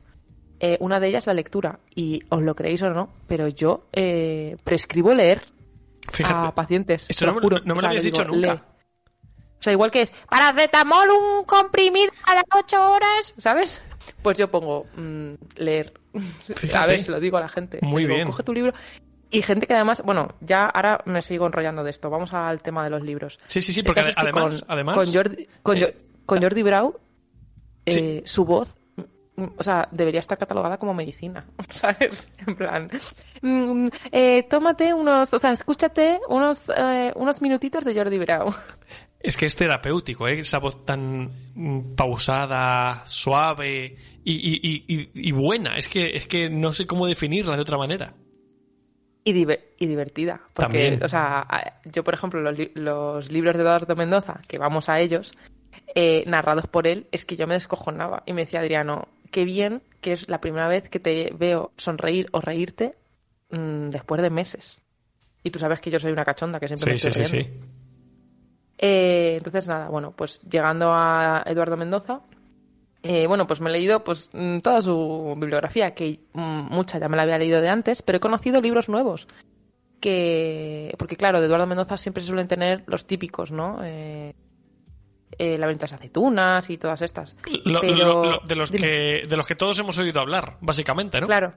Eh, 0.59 0.77
una 0.79 0.99
de 0.99 1.09
ellas 1.09 1.23
es 1.23 1.27
la 1.27 1.33
lectura. 1.35 1.79
Y 1.93 2.23
os 2.29 2.41
lo 2.41 2.55
creéis 2.55 2.81
o 2.81 2.89
no, 2.89 3.09
pero 3.27 3.47
yo 3.47 3.85
eh, 3.93 4.57
prescribo 4.63 5.13
leer 5.13 5.41
a 6.23 6.53
pacientes. 6.53 7.05
Eso 7.09 7.25
no, 7.25 7.39
juro. 7.39 7.59
no, 7.63 7.75
me 7.75 7.81
lo 7.81 7.87
habías 7.87 8.03
dicho 8.03 8.23
nunca. 8.23 8.63
O 9.59 9.63
sea, 9.63 9.73
igual 9.73 9.89
que 9.89 10.01
es 10.01 10.13
paracetamol, 10.29 11.09
un 11.09 11.43
comprimido 11.45 12.11
a 12.23 12.35
las 12.35 12.43
8 12.53 12.91
horas, 12.91 13.33
¿sabes? 13.37 13.81
Pues 14.21 14.37
yo 14.37 14.49
pongo 14.49 14.85
mm, 14.95 15.33
leer. 15.57 15.93
A 16.75 16.85
ver, 16.85 17.03
se 17.03 17.11
lo 17.11 17.19
digo 17.19 17.37
a 17.37 17.41
la 17.41 17.49
gente. 17.49 17.79
Muy 17.81 18.05
bien. 18.05 18.27
Coge 18.27 18.43
tu 18.43 18.53
libro. 18.53 18.73
Y 19.29 19.41
gente 19.41 19.67
que 19.67 19.73
además, 19.73 20.01
bueno, 20.05 20.35
ya 20.39 20.65
ahora 20.65 21.01
me 21.05 21.21
sigo 21.21 21.47
enrollando 21.47 21.83
de 21.83 21.89
esto. 21.89 22.09
Vamos 22.09 22.33
al 22.33 22.61
tema 22.61 22.83
de 22.83 22.89
los 22.89 23.01
libros. 23.03 23.39
Sí, 23.45 23.61
sí, 23.61 23.73
sí, 23.73 23.83
porque 23.83 23.99
además, 24.15 24.63
además, 24.67 24.95
con 24.95 25.13
Jordi, 25.13 25.47
con, 25.61 25.77
eh, 25.77 25.97
con 26.25 26.41
Jordi 26.41 26.63
Brau, 26.63 26.97
eh, 27.85 28.21
su 28.25 28.45
voz, 28.45 28.77
o 29.37 29.63
sea, 29.63 29.87
debería 29.91 30.19
estar 30.19 30.37
catalogada 30.37 30.77
como 30.77 30.93
medicina, 30.93 31.45
¿sabes? 31.69 32.31
En 32.45 32.55
plan, 32.55 32.89
mm, 33.41 33.87
eh, 34.11 34.43
tómate 34.49 34.93
unos, 34.93 35.33
o 35.33 35.39
sea, 35.39 35.51
escúchate 35.51 36.19
unos, 36.27 36.69
eh, 36.75 37.11
unos 37.15 37.41
minutitos 37.41 37.85
de 37.85 37.95
Jordi 37.95 38.17
Brau. 38.17 38.53
Es 39.19 39.35
que 39.35 39.45
es 39.45 39.55
terapéutico, 39.55 40.27
¿eh? 40.27 40.39
esa 40.39 40.59
voz 40.59 40.85
tan 40.85 41.31
mm, 41.55 41.95
pausada, 41.95 43.03
suave 43.05 43.97
y, 44.23 44.33
y, 44.33 44.83
y, 44.87 45.09
y, 45.13 45.31
buena. 45.31 45.77
Es 45.77 45.87
que, 45.87 46.15
es 46.15 46.27
que 46.27 46.49
no 46.49 46.71
sé 46.71 46.85
cómo 46.85 47.07
definirla 47.07 47.55
de 47.55 47.61
otra 47.61 47.77
manera. 47.77 48.13
Y, 49.23 49.31
y 49.31 49.87
divertida. 49.87 50.41
Porque, 50.53 50.71
También. 50.71 51.03
o 51.03 51.09
sea, 51.09 51.79
yo, 51.85 52.03
por 52.03 52.13
ejemplo, 52.13 52.41
los, 52.41 52.57
los 52.75 53.31
libros 53.31 53.55
de 53.55 53.63
Eduardo 53.63 53.95
Mendoza, 53.95 54.39
que 54.47 54.57
vamos 54.57 54.87
a 54.87 54.99
ellos, 54.99 55.33
eh, 55.95 56.23
narrados 56.27 56.67
por 56.67 56.85
él, 56.85 57.07
es 57.11 57.25
que 57.25 57.35
yo 57.35 57.47
me 57.47 57.55
descojonaba. 57.55 58.23
Y 58.25 58.33
me 58.33 58.41
decía 58.41 58.59
Adriano, 58.59 59.07
qué 59.31 59.45
bien 59.45 59.81
que 60.01 60.13
es 60.13 60.29
la 60.29 60.41
primera 60.41 60.67
vez 60.67 60.89
que 60.89 60.99
te 60.99 61.33
veo 61.37 61.71
sonreír 61.77 62.27
o 62.31 62.41
reírte 62.41 62.95
mmm, 63.49 63.89
después 63.89 64.21
de 64.21 64.29
meses. 64.29 64.81
Y 65.43 65.49
tú 65.49 65.59
sabes 65.59 65.81
que 65.81 65.89
yo 65.89 65.99
soy 65.99 66.11
una 66.11 66.25
cachonda, 66.25 66.59
que 66.59 66.67
siempre 66.67 66.85
sí, 66.85 66.89
me 66.89 67.09
estoy 67.09 67.25
sí, 67.25 67.31
riendo. 67.31 67.49
sí, 67.49 67.61
sí. 67.61 67.67
Eh, 68.79 69.35
entonces, 69.37 69.67
nada, 69.67 69.89
bueno, 69.89 70.11
pues 70.15 70.39
llegando 70.41 70.91
a 70.93 71.43
Eduardo 71.45 71.77
Mendoza, 71.77 72.21
eh, 73.03 73.25
bueno, 73.27 73.47
pues 73.47 73.61
me 73.61 73.69
he 73.69 73.73
leído 73.73 74.03
pues 74.03 74.29
mm, 74.33 74.59
toda 74.59 74.81
su 74.81 75.35
bibliografía, 75.37 75.93
que 75.93 76.19
mm, 76.33 76.73
mucha 76.73 76.99
ya 76.99 77.09
me 77.09 77.17
la 77.17 77.23
había 77.23 77.37
leído 77.37 77.61
de 77.61 77.69
antes, 77.69 78.01
pero 78.01 78.17
he 78.17 78.21
conocido 78.21 78.61
libros 78.61 78.89
nuevos. 78.89 79.27
Que, 79.99 80.93
porque 80.99 81.15
claro, 81.15 81.39
de 81.39 81.47
Eduardo 81.47 81.65
Mendoza 81.65 81.97
siempre 81.97 82.21
se 82.21 82.27
suelen 82.27 82.47
tener 82.47 82.83
los 82.85 83.07
típicos, 83.07 83.51
¿no? 83.51 83.79
Eh, 83.83 84.35
eh, 85.37 85.57
la 85.57 85.67
venta 85.67 85.85
de 85.87 85.95
aceitunas 85.95 86.69
y 86.69 86.77
todas 86.77 87.01
estas. 87.01 87.35
Lo, 87.65 87.81
Pero- 87.81 87.95
lo- 87.95 88.23
lo- 88.23 88.39
de, 88.45 88.55
los 88.55 88.71
que, 88.71 89.23
de 89.27 89.37
los 89.37 89.47
que 89.47 89.55
todos 89.55 89.77
hemos 89.79 89.97
oído 89.97 90.19
hablar, 90.21 90.57
básicamente, 90.61 91.19
¿no? 91.21 91.27
Claro. 91.27 91.53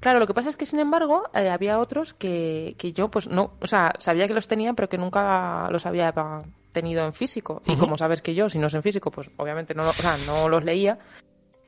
Claro, 0.00 0.20
lo 0.20 0.28
que 0.28 0.34
pasa 0.34 0.48
es 0.48 0.56
que, 0.56 0.64
sin 0.64 0.78
embargo, 0.78 1.24
eh, 1.34 1.48
había 1.48 1.80
otros 1.80 2.14
que, 2.14 2.76
que 2.78 2.92
yo, 2.92 3.10
pues 3.10 3.26
no, 3.28 3.54
o 3.60 3.66
sea, 3.66 3.94
sabía 3.98 4.28
que 4.28 4.34
los 4.34 4.46
tenían, 4.46 4.76
pero 4.76 4.88
que 4.88 4.96
nunca 4.96 5.68
los 5.72 5.86
había 5.86 6.14
tenido 6.72 7.04
en 7.04 7.12
físico. 7.12 7.62
Y 7.66 7.74
como 7.74 7.96
sabes 7.98 8.22
que 8.22 8.32
yo, 8.34 8.48
si 8.48 8.60
no 8.60 8.68
es 8.68 8.74
en 8.74 8.82
físico, 8.84 9.10
pues 9.10 9.28
obviamente 9.38 9.74
no, 9.74 9.82
lo- 9.82 9.90
o 9.90 9.94
sea, 9.94 10.16
no 10.24 10.48
los 10.48 10.62
leía. 10.62 11.00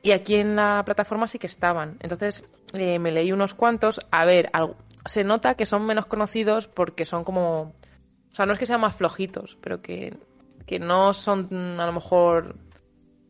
Y 0.01 0.11
aquí 0.13 0.35
en 0.35 0.55
la 0.55 0.81
plataforma 0.85 1.27
sí 1.27 1.39
que 1.39 1.47
estaban. 1.47 1.97
Entonces 1.99 2.45
eh, 2.73 2.99
me 2.99 3.11
leí 3.11 3.33
unos 3.33 3.53
cuantos. 3.53 3.99
A 4.11 4.23
ver, 4.23 4.49
algo- 4.53 4.77
se 5.05 5.25
nota 5.25 5.55
que 5.55 5.65
son 5.65 5.85
menos 5.85 6.05
conocidos 6.05 6.67
porque 6.69 7.03
son 7.03 7.25
como. 7.25 7.73
O 8.31 8.33
sea, 8.35 8.45
no 8.45 8.53
es 8.53 8.59
que 8.59 8.65
sean 8.65 8.79
más 8.79 8.95
flojitos, 8.95 9.57
pero 9.61 9.81
que, 9.81 10.15
que 10.65 10.79
no 10.79 11.13
son 11.13 11.47
mm, 11.49 11.79
a 11.79 11.85
lo 11.85 11.93
mejor 11.93 12.55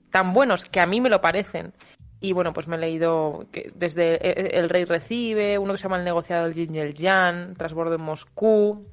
tan 0.09 0.33
buenos, 0.33 0.65
que 0.65 0.79
a 0.79 0.85
mí 0.85 0.99
me 1.01 1.09
lo 1.09 1.21
parecen. 1.21 1.73
Y 2.19 2.33
bueno, 2.33 2.53
pues 2.53 2.67
me 2.67 2.75
he 2.75 2.79
leído 2.79 3.47
que 3.51 3.71
desde 3.75 4.15
El- 4.39 4.53
El 4.53 4.69
Rey 4.69 4.85
Recibe, 4.85 5.57
uno 5.57 5.73
que 5.73 5.77
se 5.77 5.83
llama 5.83 5.97
El 5.97 6.05
negociado 6.05 6.43
del 6.45 6.53
Yin 6.53 6.75
y 6.75 6.79
el 6.79 6.93
Yang, 6.93 7.55
Transbordo 7.57 7.95
en 7.95 8.01
Moscú, 8.01 8.83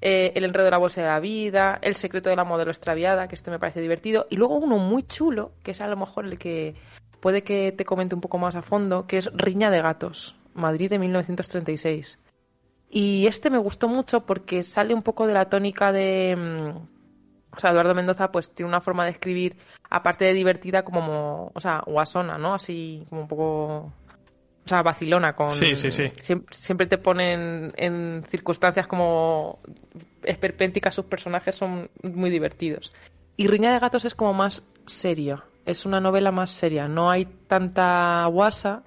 eh, 0.00 0.32
El 0.36 0.44
enredo 0.44 0.66
de 0.66 0.70
la 0.70 0.78
bolsa 0.78 1.00
de 1.00 1.08
la 1.08 1.18
vida, 1.18 1.78
El 1.82 1.96
secreto 1.96 2.28
de 2.30 2.36
la 2.36 2.44
modelo 2.44 2.70
extraviada, 2.70 3.26
que 3.26 3.34
este 3.34 3.50
me 3.50 3.58
parece 3.58 3.80
divertido, 3.80 4.26
y 4.30 4.36
luego 4.36 4.54
uno 4.56 4.78
muy 4.78 5.02
chulo, 5.02 5.52
que 5.64 5.72
es 5.72 5.80
a 5.80 5.88
lo 5.88 5.96
mejor 5.96 6.24
el 6.26 6.38
que 6.38 6.76
puede 7.20 7.42
que 7.42 7.72
te 7.72 7.84
comente 7.84 8.14
un 8.14 8.20
poco 8.20 8.38
más 8.38 8.54
a 8.54 8.62
fondo, 8.62 9.08
que 9.08 9.18
es 9.18 9.28
Riña 9.34 9.70
de 9.70 9.82
Gatos, 9.82 10.36
Madrid 10.54 10.88
de 10.88 11.00
1936. 11.00 12.20
Y 12.90 13.26
este 13.26 13.50
me 13.50 13.58
gustó 13.58 13.88
mucho 13.88 14.24
porque 14.24 14.62
sale 14.62 14.94
un 14.94 15.02
poco 15.02 15.26
de 15.26 15.34
la 15.34 15.48
tónica 15.48 15.90
de... 15.90 16.74
O 17.50 17.60
sea, 17.60 17.70
Eduardo 17.70 17.94
Mendoza 17.94 18.30
pues 18.30 18.52
tiene 18.52 18.68
una 18.68 18.80
forma 18.80 19.04
de 19.04 19.12
escribir, 19.12 19.56
aparte 19.90 20.24
de 20.24 20.34
divertida, 20.34 20.82
como, 20.82 21.50
o 21.54 21.60
sea, 21.60 21.82
guasona, 21.86 22.38
¿no? 22.38 22.54
Así 22.54 23.06
como 23.08 23.22
un 23.22 23.28
poco 23.28 23.92
o 24.64 24.68
sea, 24.68 24.82
vacilona 24.82 25.34
con... 25.34 25.48
Sí, 25.48 25.74
sí, 25.74 25.90
sí. 25.90 26.12
Siempre, 26.50 26.86
te 26.86 26.98
ponen 26.98 27.72
en 27.74 28.22
circunstancias 28.28 28.86
como 28.86 29.60
esperpénticas, 30.22 30.94
sus 30.94 31.06
personajes 31.06 31.54
son 31.54 31.88
muy 32.02 32.28
divertidos. 32.28 32.92
Y 33.38 33.46
Riña 33.46 33.72
de 33.72 33.78
Gatos 33.78 34.04
es 34.04 34.14
como 34.14 34.34
más 34.34 34.68
seria, 34.84 35.42
es 35.64 35.86
una 35.86 36.00
novela 36.00 36.32
más 36.32 36.50
seria, 36.50 36.86
no 36.86 37.10
hay 37.10 37.24
tanta 37.46 38.26
guasa 38.26 38.82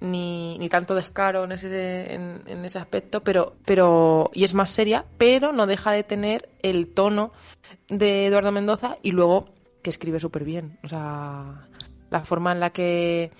ni, 0.00 0.56
ni 0.58 0.70
tanto 0.70 0.94
descaro 0.94 1.44
en 1.44 1.52
ese, 1.52 2.14
en, 2.14 2.64
ese 2.64 2.78
aspecto, 2.78 3.22
pero, 3.22 3.56
pero, 3.66 4.30
y 4.32 4.44
es 4.44 4.54
más 4.54 4.70
seria, 4.70 5.04
pero 5.18 5.52
no 5.52 5.66
deja 5.66 5.92
de 5.92 6.02
tener 6.02 6.48
el 6.62 6.94
tono 6.94 7.32
de 7.88 8.26
Eduardo 8.26 8.52
Mendoza 8.52 8.98
y 9.02 9.12
luego 9.12 9.54
que 9.82 9.90
escribe 9.90 10.20
súper 10.20 10.44
bien. 10.44 10.78
O 10.82 10.88
sea, 10.88 11.68
la 12.10 12.24
forma 12.24 12.52
en 12.52 12.60
la 12.60 12.70
que 12.70 13.30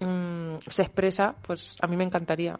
Mm, 0.00 0.58
se 0.68 0.82
expresa, 0.82 1.36
pues 1.42 1.76
a 1.80 1.86
mí 1.86 1.96
me 1.96 2.04
encantaría 2.04 2.58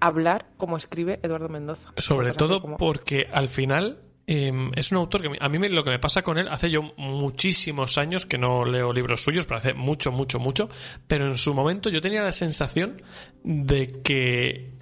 hablar 0.00 0.46
como 0.56 0.76
escribe 0.76 1.18
Eduardo 1.22 1.48
Mendoza. 1.48 1.92
Sobre 1.96 2.32
todo 2.32 2.60
porque 2.76 3.28
al 3.32 3.48
final 3.48 4.00
em, 4.26 4.70
es 4.74 4.90
un 4.92 4.98
autor 4.98 5.22
que 5.22 5.30
a 5.38 5.48
mí 5.48 5.68
lo 5.68 5.84
que 5.84 5.90
me 5.90 5.98
pasa 5.98 6.22
con 6.22 6.38
él, 6.38 6.48
hace 6.48 6.70
yo 6.70 6.82
muchísimos 6.96 7.98
años 7.98 8.26
que 8.26 8.38
no 8.38 8.64
leo 8.64 8.92
libros 8.92 9.22
suyos, 9.22 9.46
pero 9.46 9.58
hace 9.58 9.74
mucho, 9.74 10.12
mucho, 10.12 10.38
mucho, 10.38 10.68
pero 11.06 11.26
en 11.26 11.36
su 11.36 11.54
momento 11.54 11.90
yo 11.90 12.00
tenía 12.00 12.22
la 12.22 12.32
sensación 12.32 13.02
de 13.44 14.02
que 14.02 14.76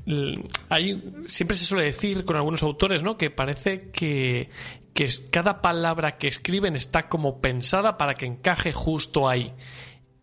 hay, 0.68 1.02
siempre 1.26 1.56
se 1.56 1.64
suele 1.64 1.84
decir 1.84 2.24
con 2.24 2.36
algunos 2.36 2.62
autores, 2.62 3.02
¿no? 3.02 3.16
Que 3.16 3.30
parece 3.30 3.90
que, 3.90 4.50
que 4.92 5.08
cada 5.30 5.62
palabra 5.62 6.18
que 6.18 6.28
escriben 6.28 6.76
está 6.76 7.08
como 7.08 7.40
pensada 7.40 7.96
para 7.96 8.14
que 8.14 8.26
encaje 8.26 8.72
justo 8.72 9.28
ahí. 9.28 9.52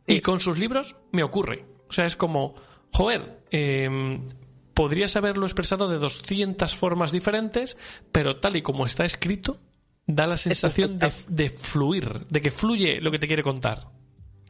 Y 0.08 0.22
con 0.22 0.40
sus 0.40 0.58
libros 0.58 0.96
me 1.12 1.24
ocurre. 1.24 1.66
O 1.90 1.94
sea, 1.94 2.06
es 2.06 2.16
como, 2.16 2.56
joder, 2.92 3.44
em, 3.52 4.26
podrías 4.74 5.16
haberlo 5.16 5.46
expresado 5.46 5.88
de 5.88 5.98
200 5.98 6.76
formas 6.76 7.12
diferentes, 7.12 7.78
pero 8.12 8.40
tal 8.40 8.56
y 8.56 8.62
como 8.62 8.86
está 8.86 9.06
escrito, 9.06 9.60
da 10.08 10.28
la 10.28 10.38
sensación 10.38 10.98
de, 11.00 11.50
fluir, 11.50 12.26
de 12.28 12.42
que 12.42 12.52
fluye 12.52 13.02
lo 13.02 13.12
que 13.12 13.20
te 13.20 13.28
quiere 13.28 13.44
contar. 13.44 13.88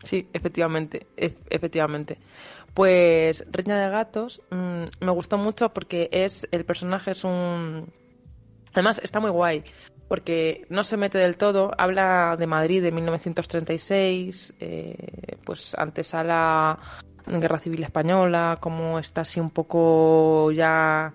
Sí, 0.04 0.28
efectivamente, 0.34 1.08
efectivamente. 1.18 2.18
Pues 2.74 3.46
Reina 3.52 3.84
de 3.84 3.90
Gatos 3.90 4.42
mm, 4.50 4.84
me 5.06 5.12
gustó 5.12 5.38
mucho 5.38 5.70
porque 5.70 6.10
es 6.12 6.48
el 6.52 6.66
personaje 6.66 7.12
es 7.12 7.24
un 7.24 7.92
además 8.74 9.02
está 9.04 9.20
muy 9.20 9.30
guay 9.30 9.64
porque 10.12 10.66
no 10.68 10.84
se 10.84 10.98
mete 10.98 11.20
del 11.20 11.38
todo. 11.38 11.72
Habla 11.78 12.36
de 12.38 12.46
Madrid 12.46 12.84
de 12.84 12.92
1936, 12.92 14.56
eh, 14.60 15.38
pues 15.46 15.74
antes 15.78 16.14
a 16.14 16.22
la 16.22 16.80
Guerra 17.26 17.60
Civil 17.60 17.84
Española, 17.84 18.58
cómo 18.60 19.00
está 19.00 19.22
así 19.22 19.40
un 19.40 19.50
poco 19.50 20.52
ya 20.52 21.14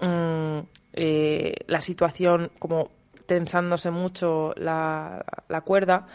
mm, 0.00 0.58
eh, 0.92 1.54
la 1.66 1.80
situación 1.80 2.50
como 2.58 2.90
tensándose 3.26 3.90
mucho 3.90 4.52
la, 4.56 5.24
cuerda. 5.64 6.06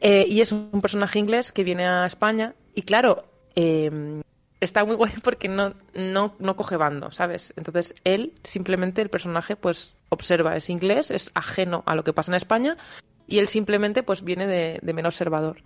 Eh, 0.00 0.24
y 0.28 0.40
es 0.40 0.52
un 0.52 0.80
personaje 0.80 1.18
inglés 1.18 1.52
que 1.52 1.64
viene 1.64 1.86
a 1.86 2.06
España 2.06 2.54
y 2.74 2.82
claro, 2.82 3.24
está 4.62 4.84
muy 4.84 4.96
guay 4.96 5.12
porque 5.22 5.48
no, 5.48 5.74
no, 5.94 6.34
no 6.38 6.56
coge 6.56 6.76
bando, 6.76 7.10
¿sabes? 7.10 7.52
Entonces 7.56 7.94
él, 8.04 8.34
simplemente 8.44 9.02
el 9.02 9.10
personaje, 9.10 9.56
pues 9.56 9.94
observa, 10.08 10.56
es 10.56 10.70
inglés, 10.70 11.10
es 11.10 11.30
ajeno 11.34 11.82
a 11.86 11.94
lo 11.94 12.04
que 12.04 12.12
pasa 12.12 12.32
en 12.32 12.36
España 12.36 12.76
y 13.26 13.38
él 13.38 13.48
simplemente 13.48 14.02
pues 14.02 14.22
viene 14.22 14.46
de, 14.46 14.78
de 14.82 15.06
observador. 15.06 15.62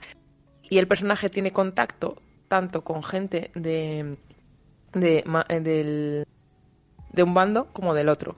Y 0.69 0.79
el 0.79 0.89
personaje 0.89 1.29
tiene 1.29 1.53
contacto 1.53 2.17
tanto 2.49 2.83
con 2.83 3.03
gente 3.03 3.51
de, 3.55 4.17
de, 4.93 5.25
eh, 5.49 5.61
del, 5.61 6.27
de 7.13 7.23
un 7.23 7.35
bando 7.35 7.67
como 7.73 7.95
del 7.95 8.09
otro. 8.09 8.37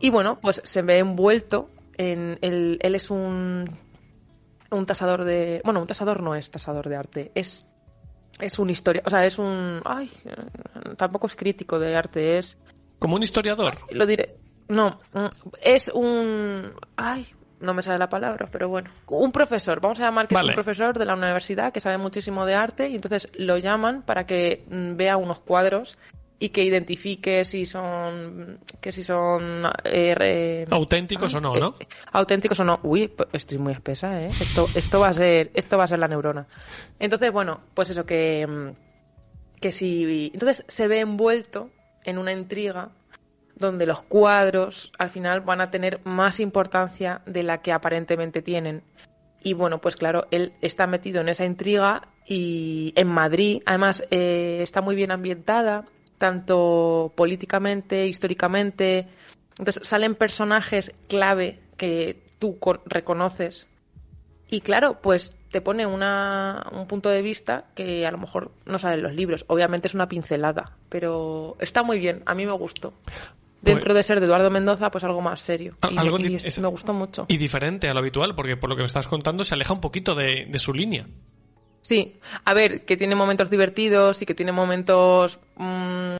Y 0.00 0.10
bueno, 0.10 0.38
pues 0.40 0.60
se 0.64 0.82
ve 0.82 0.98
envuelto 0.98 1.70
en... 1.96 2.38
El, 2.42 2.78
él 2.80 2.94
es 2.94 3.10
un, 3.10 3.64
un 4.70 4.86
tasador 4.86 5.24
de... 5.24 5.60
Bueno, 5.64 5.80
un 5.80 5.86
tasador 5.86 6.22
no 6.22 6.34
es 6.34 6.50
tasador 6.50 6.88
de 6.88 6.96
arte, 6.96 7.32
es 7.34 7.68
es 8.38 8.58
un 8.58 8.70
historia, 8.70 9.02
o 9.06 9.10
sea, 9.10 9.24
es 9.24 9.38
un, 9.38 9.80
ay, 9.84 10.10
tampoco 10.96 11.26
es 11.26 11.36
crítico 11.36 11.78
de 11.78 11.96
arte, 11.96 12.38
es 12.38 12.58
como 12.98 13.16
un 13.16 13.22
historiador. 13.22 13.74
Lo 13.90 14.06
diré. 14.06 14.36
No, 14.68 15.00
es 15.62 15.90
un, 15.94 16.72
ay, 16.96 17.26
no 17.60 17.74
me 17.74 17.82
sale 17.82 17.98
la 17.98 18.08
palabra, 18.08 18.48
pero 18.50 18.68
bueno, 18.68 18.90
un 19.08 19.32
profesor, 19.32 19.80
vamos 19.80 20.00
a 20.00 20.04
llamar 20.04 20.28
que 20.28 20.34
es 20.34 20.42
un 20.42 20.52
profesor 20.52 20.98
de 20.98 21.04
la 21.04 21.14
universidad 21.14 21.72
que 21.72 21.80
sabe 21.80 21.98
muchísimo 21.98 22.46
de 22.46 22.54
arte 22.54 22.88
y 22.88 22.96
entonces 22.96 23.28
lo 23.36 23.58
llaman 23.58 24.02
para 24.02 24.26
que 24.26 24.64
mm, 24.68 24.96
vea 24.96 25.16
unos 25.16 25.40
cuadros 25.40 25.98
y 26.38 26.50
que 26.50 26.62
identifique 26.62 27.44
si 27.44 27.64
son 27.64 28.58
que 28.80 28.92
si 28.92 29.02
son 29.02 29.62
eh, 29.84 30.66
auténticos 30.70 31.32
o 31.34 31.40
no, 31.40 31.56
¿no? 31.56 31.76
Eh, 31.80 31.86
auténticos 32.12 32.60
o 32.60 32.64
no. 32.64 32.78
Uy, 32.82 33.10
estoy 33.32 33.58
muy 33.58 33.72
espesa, 33.72 34.20
¿eh? 34.20 34.28
Esto 34.28 34.66
esto 34.74 35.00
va 35.00 35.08
a 35.08 35.12
ser 35.14 35.50
esto 35.54 35.78
va 35.78 35.84
a 35.84 35.88
ser 35.88 35.98
la 35.98 36.08
neurona. 36.08 36.46
Entonces, 36.98 37.32
bueno, 37.32 37.60
pues 37.72 37.88
eso 37.90 38.04
que 38.04 38.46
mm, 38.46 39.60
que 39.60 39.72
si 39.72 40.30
entonces 40.34 40.64
se 40.68 40.88
ve 40.88 41.00
envuelto 41.00 41.70
en 42.04 42.18
una 42.18 42.32
intriga 42.32 42.90
donde 43.56 43.86
los 43.86 44.02
cuadros 44.02 44.92
al 44.98 45.10
final 45.10 45.40
van 45.40 45.60
a 45.60 45.70
tener 45.70 46.00
más 46.04 46.40
importancia 46.40 47.22
de 47.26 47.42
la 47.42 47.58
que 47.58 47.72
aparentemente 47.72 48.42
tienen. 48.42 48.82
Y 49.42 49.54
bueno, 49.54 49.80
pues 49.80 49.96
claro, 49.96 50.26
él 50.30 50.52
está 50.60 50.86
metido 50.86 51.20
en 51.20 51.28
esa 51.28 51.44
intriga 51.44 52.08
y 52.26 52.92
en 52.96 53.08
Madrid, 53.08 53.62
además 53.64 54.04
eh, 54.10 54.58
está 54.62 54.80
muy 54.82 54.94
bien 54.94 55.10
ambientada, 55.10 55.84
tanto 56.18 57.12
políticamente, 57.16 58.06
históricamente. 58.06 59.06
Entonces 59.58 59.86
salen 59.88 60.14
personajes 60.14 60.92
clave 61.08 61.60
que 61.76 62.22
tú 62.38 62.58
reconoces. 62.86 63.68
Y 64.48 64.60
claro, 64.60 65.00
pues 65.00 65.32
te 65.50 65.60
pone 65.60 65.86
una, 65.86 66.66
un 66.72 66.86
punto 66.86 67.08
de 67.08 67.22
vista 67.22 67.64
que 67.74 68.06
a 68.06 68.10
lo 68.10 68.18
mejor 68.18 68.50
no 68.64 68.78
sale 68.78 68.96
en 68.96 69.02
los 69.02 69.14
libros. 69.14 69.44
Obviamente 69.48 69.88
es 69.88 69.94
una 69.94 70.08
pincelada, 70.08 70.76
pero 70.88 71.56
está 71.60 71.82
muy 71.82 71.98
bien. 71.98 72.22
A 72.26 72.34
mí 72.34 72.46
me 72.46 72.52
gustó. 72.52 72.94
Dentro 73.60 73.94
pues 73.94 73.96
de 73.96 74.02
ser 74.02 74.20
de 74.20 74.26
Eduardo 74.26 74.50
Mendoza, 74.50 74.90
pues 74.90 75.02
algo 75.04 75.20
más 75.20 75.40
serio. 75.40 75.76
Y, 75.90 75.96
algo 75.96 76.18
me 76.18 76.68
gustó 76.68 76.92
mucho. 76.92 77.26
Y 77.28 77.36
diferente 77.36 77.88
a 77.88 77.94
lo 77.94 78.00
habitual, 78.00 78.34
porque 78.34 78.56
por 78.56 78.70
lo 78.70 78.76
que 78.76 78.82
me 78.82 78.86
estás 78.86 79.08
contando 79.08 79.44
se 79.44 79.54
aleja 79.54 79.72
un 79.72 79.80
poquito 79.80 80.14
de, 80.14 80.46
de 80.46 80.58
su 80.58 80.72
línea. 80.72 81.06
Sí, 81.80 82.18
a 82.44 82.52
ver, 82.52 82.84
que 82.84 82.96
tiene 82.96 83.14
momentos 83.14 83.48
divertidos 83.48 84.20
y 84.22 84.26
que 84.26 84.34
tiene 84.34 84.52
momentos... 84.52 85.38
Mm, 85.56 86.16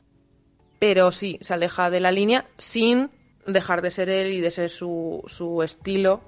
pero 0.79 1.11
sí, 1.11 1.37
se 1.41 1.53
aleja 1.53 1.89
de 1.89 1.99
la 1.99 2.11
línea 2.11 2.47
sin 2.57 3.09
dejar 3.45 3.81
de 3.81 3.89
ser 3.89 4.09
él 4.09 4.33
y 4.33 4.41
de 4.41 4.51
ser 4.51 4.69
su, 4.69 5.23
su 5.25 5.63
estilo. 5.63 6.21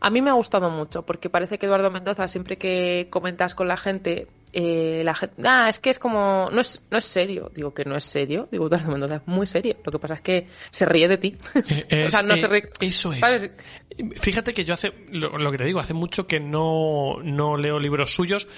A 0.00 0.10
mí 0.10 0.22
me 0.22 0.30
ha 0.30 0.34
gustado 0.34 0.70
mucho 0.70 1.04
porque 1.04 1.28
parece 1.28 1.58
que 1.58 1.66
Eduardo 1.66 1.90
Mendoza, 1.90 2.28
siempre 2.28 2.56
que 2.56 3.08
comentas 3.10 3.54
con 3.54 3.68
la 3.68 3.76
gente, 3.76 4.28
eh, 4.52 5.02
la 5.04 5.14
gente, 5.14 5.42
ah, 5.44 5.68
es 5.68 5.78
que 5.78 5.90
es 5.90 5.98
como, 5.98 6.48
no 6.50 6.60
es, 6.60 6.82
no 6.90 6.98
es 6.98 7.04
serio. 7.04 7.50
Digo 7.54 7.72
que 7.72 7.84
no 7.84 7.96
es 7.96 8.04
serio. 8.04 8.48
Digo, 8.50 8.66
Eduardo 8.66 8.92
Mendoza 8.92 9.16
es 9.16 9.26
muy 9.26 9.46
serio. 9.46 9.76
Lo 9.84 9.92
que 9.92 9.98
pasa 9.98 10.14
es 10.14 10.20
que 10.20 10.48
se 10.70 10.86
ríe 10.86 11.08
de 11.08 11.18
ti. 11.18 11.36
o 11.54 12.10
sea, 12.10 12.22
no 12.22 12.36
se 12.36 12.48
ríe. 12.48 12.68
Eso 12.80 13.12
es. 13.12 13.50
Fíjate 14.16 14.54
que 14.54 14.64
yo 14.64 14.74
hace, 14.74 14.92
lo, 15.10 15.50
que 15.50 15.58
te 15.58 15.64
digo, 15.64 15.80
hace 15.80 15.94
mucho 15.94 16.26
que 16.26 16.40
no, 16.40 17.18
no 17.22 17.56
leo 17.56 17.78
libros 17.78 18.14
suyos 18.14 18.48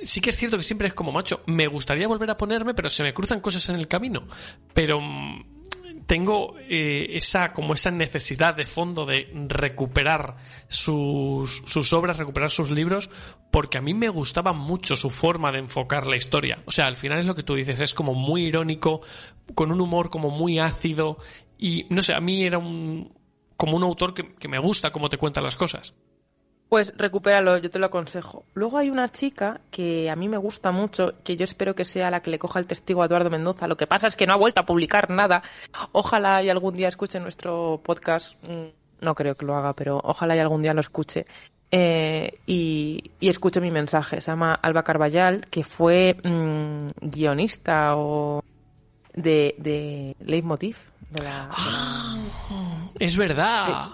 sí 0.00 0.20
que 0.20 0.30
es 0.30 0.36
cierto 0.36 0.56
que 0.56 0.62
siempre 0.62 0.88
es 0.88 0.94
como 0.94 1.12
macho. 1.12 1.42
Me 1.46 1.66
gustaría 1.66 2.06
volver 2.06 2.30
a 2.30 2.36
ponerme, 2.36 2.72
pero 2.72 2.88
se 2.88 3.02
me 3.02 3.12
cruzan 3.12 3.40
cosas 3.40 3.68
en 3.68 3.76
el 3.76 3.88
camino. 3.88 4.26
Pero 4.72 5.00
mm, 5.00 5.44
tengo 6.08 6.54
eh, 6.70 7.18
esa 7.18 7.52
como 7.52 7.74
esa 7.74 7.90
necesidad 7.90 8.54
de 8.54 8.64
fondo 8.64 9.04
de 9.04 9.30
recuperar 9.46 10.36
sus, 10.66 11.62
sus 11.66 11.92
obras, 11.92 12.16
recuperar 12.16 12.50
sus 12.50 12.70
libros, 12.70 13.10
porque 13.50 13.76
a 13.76 13.82
mí 13.82 13.92
me 13.92 14.08
gustaba 14.08 14.54
mucho 14.54 14.96
su 14.96 15.10
forma 15.10 15.52
de 15.52 15.58
enfocar 15.58 16.06
la 16.06 16.16
historia. 16.16 16.62
O 16.64 16.70
sea, 16.70 16.86
al 16.86 16.96
final 16.96 17.18
es 17.18 17.26
lo 17.26 17.34
que 17.34 17.42
tú 17.42 17.54
dices, 17.54 17.78
es 17.80 17.92
como 17.92 18.14
muy 18.14 18.46
irónico, 18.46 19.02
con 19.54 19.70
un 19.70 19.82
humor 19.82 20.08
como 20.08 20.30
muy 20.30 20.58
ácido 20.58 21.18
y 21.58 21.84
no 21.90 22.00
sé, 22.00 22.14
a 22.14 22.20
mí 22.20 22.42
era 22.42 22.56
un 22.56 23.12
como 23.58 23.76
un 23.76 23.82
autor 23.82 24.14
que, 24.14 24.34
que 24.34 24.48
me 24.48 24.58
gusta 24.58 24.90
cómo 24.90 25.10
te 25.10 25.18
cuenta 25.18 25.42
las 25.42 25.56
cosas. 25.56 25.92
Pues 26.68 26.92
recupéralo, 26.96 27.56
yo 27.56 27.70
te 27.70 27.78
lo 27.78 27.86
aconsejo. 27.86 28.44
Luego 28.52 28.76
hay 28.76 28.90
una 28.90 29.08
chica 29.08 29.60
que 29.70 30.10
a 30.10 30.16
mí 30.16 30.28
me 30.28 30.36
gusta 30.36 30.70
mucho, 30.70 31.14
que 31.24 31.36
yo 31.36 31.44
espero 31.44 31.74
que 31.74 31.86
sea 31.86 32.10
la 32.10 32.20
que 32.20 32.30
le 32.30 32.38
coja 32.38 32.58
el 32.58 32.66
testigo 32.66 33.02
a 33.02 33.06
Eduardo 33.06 33.30
Mendoza. 33.30 33.66
Lo 33.66 33.78
que 33.78 33.86
pasa 33.86 34.06
es 34.06 34.16
que 34.16 34.26
no 34.26 34.34
ha 34.34 34.36
vuelto 34.36 34.60
a 34.60 34.66
publicar 34.66 35.08
nada. 35.08 35.42
Ojalá 35.92 36.42
y 36.42 36.50
algún 36.50 36.74
día 36.74 36.88
escuche 36.88 37.20
nuestro 37.20 37.80
podcast. 37.82 38.34
Mm, 38.46 38.66
no 39.00 39.14
creo 39.14 39.34
que 39.34 39.46
lo 39.46 39.56
haga, 39.56 39.72
pero 39.72 39.98
ojalá 40.04 40.36
y 40.36 40.40
algún 40.40 40.60
día 40.60 40.74
lo 40.74 40.82
escuche. 40.82 41.24
Eh, 41.70 42.38
y, 42.46 43.12
escuche 43.18 43.62
mi 43.62 43.70
mensaje. 43.70 44.20
Se 44.20 44.30
llama 44.30 44.52
Alba 44.54 44.82
Carballal, 44.82 45.46
que 45.46 45.64
fue 45.64 46.18
mm, 46.22 46.88
guionista 47.00 47.96
o 47.96 48.44
de, 49.14 49.54
de 49.56 50.16
Leitmotiv. 50.20 50.76
De 51.08 51.22
la, 51.22 51.48
es 52.98 53.16
verdad. 53.16 53.88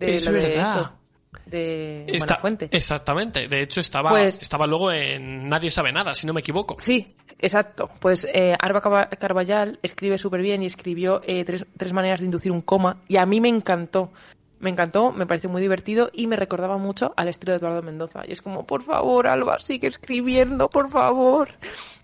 es 0.00 0.28
verdad 0.28 0.97
de 1.46 2.04
Esta, 2.08 2.36
Fuente. 2.36 2.68
Exactamente. 2.70 3.48
De 3.48 3.62
hecho, 3.62 3.80
estaba, 3.80 4.10
pues 4.10 4.40
estaba 4.40 4.66
luego 4.66 4.92
en 4.92 5.48
Nadie 5.48 5.70
sabe 5.70 5.92
nada, 5.92 6.14
si 6.14 6.26
no 6.26 6.32
me 6.32 6.40
equivoco. 6.40 6.76
Sí, 6.80 7.14
exacto. 7.38 7.90
Pues 8.00 8.26
eh, 8.32 8.54
Arba 8.58 9.08
Carballal 9.08 9.78
escribe 9.82 10.18
súper 10.18 10.42
bien 10.42 10.62
y 10.62 10.66
escribió 10.66 11.20
eh, 11.24 11.44
tres, 11.44 11.66
tres 11.76 11.92
maneras 11.92 12.20
de 12.20 12.26
inducir 12.26 12.52
un 12.52 12.62
coma 12.62 13.02
y 13.08 13.16
a 13.16 13.26
mí 13.26 13.40
me 13.40 13.48
encantó. 13.48 14.10
Me 14.60 14.70
encantó, 14.70 15.12
me 15.12 15.24
pareció 15.24 15.48
muy 15.48 15.62
divertido 15.62 16.10
y 16.12 16.26
me 16.26 16.34
recordaba 16.34 16.78
mucho 16.78 17.14
al 17.16 17.28
estilo 17.28 17.52
de 17.52 17.58
Eduardo 17.58 17.80
Mendoza. 17.80 18.22
Y 18.26 18.32
es 18.32 18.42
como, 18.42 18.66
por 18.66 18.82
favor, 18.82 19.28
Alba, 19.28 19.60
sigue 19.60 19.86
escribiendo, 19.86 20.68
por 20.68 20.90
favor. 20.90 21.50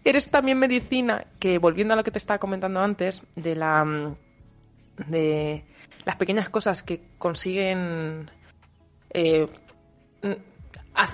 Eres 0.05 0.31
también 0.31 0.61
medicina. 0.61 1.27
Que 1.41 1.59
volviendo 1.59 1.95
a 1.95 1.97
lo 1.97 2.05
que 2.05 2.13
te 2.13 2.19
estaba 2.19 2.39
comentando 2.39 2.81
antes, 2.81 3.23
de 3.35 3.57
la. 3.57 3.85
Mm, 3.85 4.17
de 5.09 5.65
las 6.05 6.15
pequeñas 6.17 6.49
cosas 6.49 6.85
que 6.85 7.01
consiguen 7.19 8.31
eh, 9.15 9.49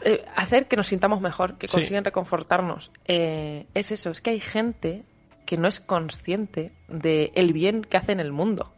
eh, 0.04 0.24
hacer 0.34 0.68
que 0.68 0.76
nos 0.76 0.88
sintamos 0.88 1.20
mejor, 1.20 1.56
que 1.56 1.68
consiguen 1.68 2.04
reconfortarnos. 2.04 2.90
Eh, 3.06 3.66
es 3.74 3.92
eso, 3.92 4.10
es 4.10 4.20
que 4.20 4.30
hay 4.30 4.40
gente 4.40 5.04
que 5.46 5.56
no 5.56 5.68
es 5.68 5.80
consciente 5.80 6.72
del 6.88 7.30
el 7.34 7.52
bien 7.52 7.82
que 7.82 7.96
hace 7.96 8.12
en 8.12 8.20
el 8.20 8.32
mundo. 8.32 8.72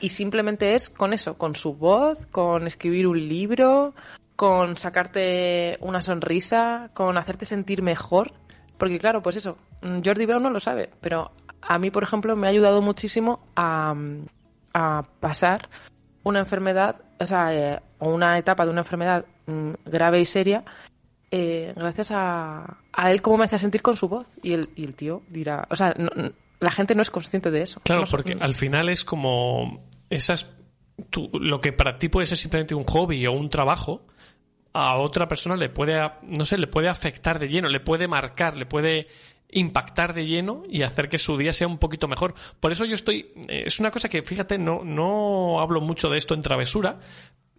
Y 0.00 0.10
simplemente 0.10 0.74
es 0.74 0.88
con 0.88 1.12
eso, 1.12 1.36
con 1.36 1.54
su 1.54 1.74
voz, 1.74 2.26
con 2.26 2.66
escribir 2.66 3.06
un 3.06 3.28
libro, 3.28 3.94
con 4.34 4.76
sacarte 4.76 5.76
una 5.80 6.02
sonrisa, 6.02 6.90
con 6.94 7.16
hacerte 7.16 7.44
sentir 7.44 7.82
mejor. 7.82 8.32
Porque 8.78 8.98
claro, 8.98 9.22
pues 9.22 9.36
eso, 9.36 9.58
Jordi 9.82 10.26
Brown 10.26 10.42
no 10.42 10.50
lo 10.50 10.60
sabe, 10.60 10.90
pero 11.00 11.32
a 11.60 11.78
mí, 11.78 11.90
por 11.90 12.02
ejemplo, 12.02 12.34
me 12.34 12.46
ha 12.46 12.50
ayudado 12.50 12.80
muchísimo 12.82 13.40
a, 13.54 13.94
a 14.72 15.02
pasar 15.20 15.68
una 16.22 16.40
enfermedad, 16.40 17.02
o 17.18 17.26
sea, 17.26 17.82
eh, 18.00 18.04
una 18.06 18.38
etapa 18.38 18.64
de 18.64 18.70
una 18.70 18.80
enfermedad 18.80 19.24
mm, 19.46 19.72
grave 19.86 20.20
y 20.20 20.24
seria, 20.24 20.64
eh, 21.30 21.72
gracias 21.76 22.10
a, 22.10 22.78
a, 22.92 23.10
él 23.10 23.22
cómo 23.22 23.38
me 23.38 23.44
hace 23.44 23.58
sentir 23.58 23.82
con 23.82 23.96
su 23.96 24.08
voz. 24.08 24.32
Y 24.42 24.52
el, 24.52 24.68
y 24.76 24.84
el 24.84 24.94
tío 24.94 25.22
dirá, 25.28 25.66
o 25.70 25.76
sea, 25.76 25.94
la 26.60 26.70
gente 26.70 26.94
no 26.94 27.02
es 27.02 27.10
consciente 27.10 27.50
de 27.50 27.62
eso. 27.62 27.80
Claro, 27.84 28.04
porque 28.10 28.36
al 28.38 28.54
final 28.54 28.88
es 28.88 29.04
como 29.04 29.88
esas, 30.10 30.56
lo 31.32 31.60
que 31.60 31.72
para 31.72 31.98
ti 31.98 32.08
puede 32.08 32.26
ser 32.26 32.38
simplemente 32.38 32.74
un 32.74 32.84
hobby 32.84 33.26
o 33.26 33.32
un 33.32 33.48
trabajo, 33.48 34.06
a 34.72 34.96
otra 34.98 35.26
persona 35.26 35.56
le 35.56 35.68
puede, 35.68 36.00
no 36.22 36.44
sé, 36.44 36.58
le 36.58 36.66
puede 36.66 36.88
afectar 36.88 37.38
de 37.38 37.48
lleno, 37.48 37.68
le 37.68 37.80
puede 37.80 38.06
marcar, 38.06 38.56
le 38.56 38.66
puede 38.66 39.08
impactar 39.52 40.14
de 40.14 40.26
lleno 40.26 40.62
y 40.68 40.82
hacer 40.82 41.08
que 41.08 41.18
su 41.18 41.36
día 41.36 41.52
sea 41.52 41.66
un 41.66 41.78
poquito 41.78 42.06
mejor. 42.06 42.34
Por 42.60 42.70
eso 42.70 42.84
yo 42.84 42.94
estoy, 42.94 43.32
eh, 43.48 43.64
es 43.66 43.80
una 43.80 43.90
cosa 43.90 44.08
que 44.08 44.22
fíjate, 44.22 44.58
no, 44.58 44.82
no 44.84 45.60
hablo 45.60 45.80
mucho 45.80 46.08
de 46.08 46.18
esto 46.18 46.34
en 46.34 46.42
travesura, 46.42 47.00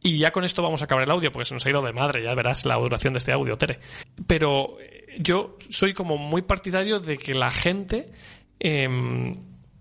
y 0.02 0.18
ya 0.18 0.32
con 0.32 0.44
esto 0.44 0.62
vamos 0.62 0.82
a 0.82 0.86
acabar 0.86 1.04
el 1.04 1.12
audio, 1.12 1.32
porque 1.32 1.46
se 1.46 1.54
nos 1.54 1.66
ha 1.66 1.70
ido 1.70 1.82
de 1.82 1.94
madre, 1.94 2.24
ya 2.24 2.34
verás 2.34 2.66
la 2.66 2.76
duración 2.76 3.14
de 3.14 3.20
este 3.20 3.32
audio, 3.32 3.58
Tere. 3.58 3.80
Pero 4.28 4.78
eh, 4.80 5.18
yo 5.20 5.58
soy 5.70 5.94
como 5.94 6.18
muy 6.18 6.42
partidario 6.42 7.00
de 7.00 7.18
que 7.18 7.34
la 7.34 7.52
gente 7.52 8.12
em, 8.60 9.36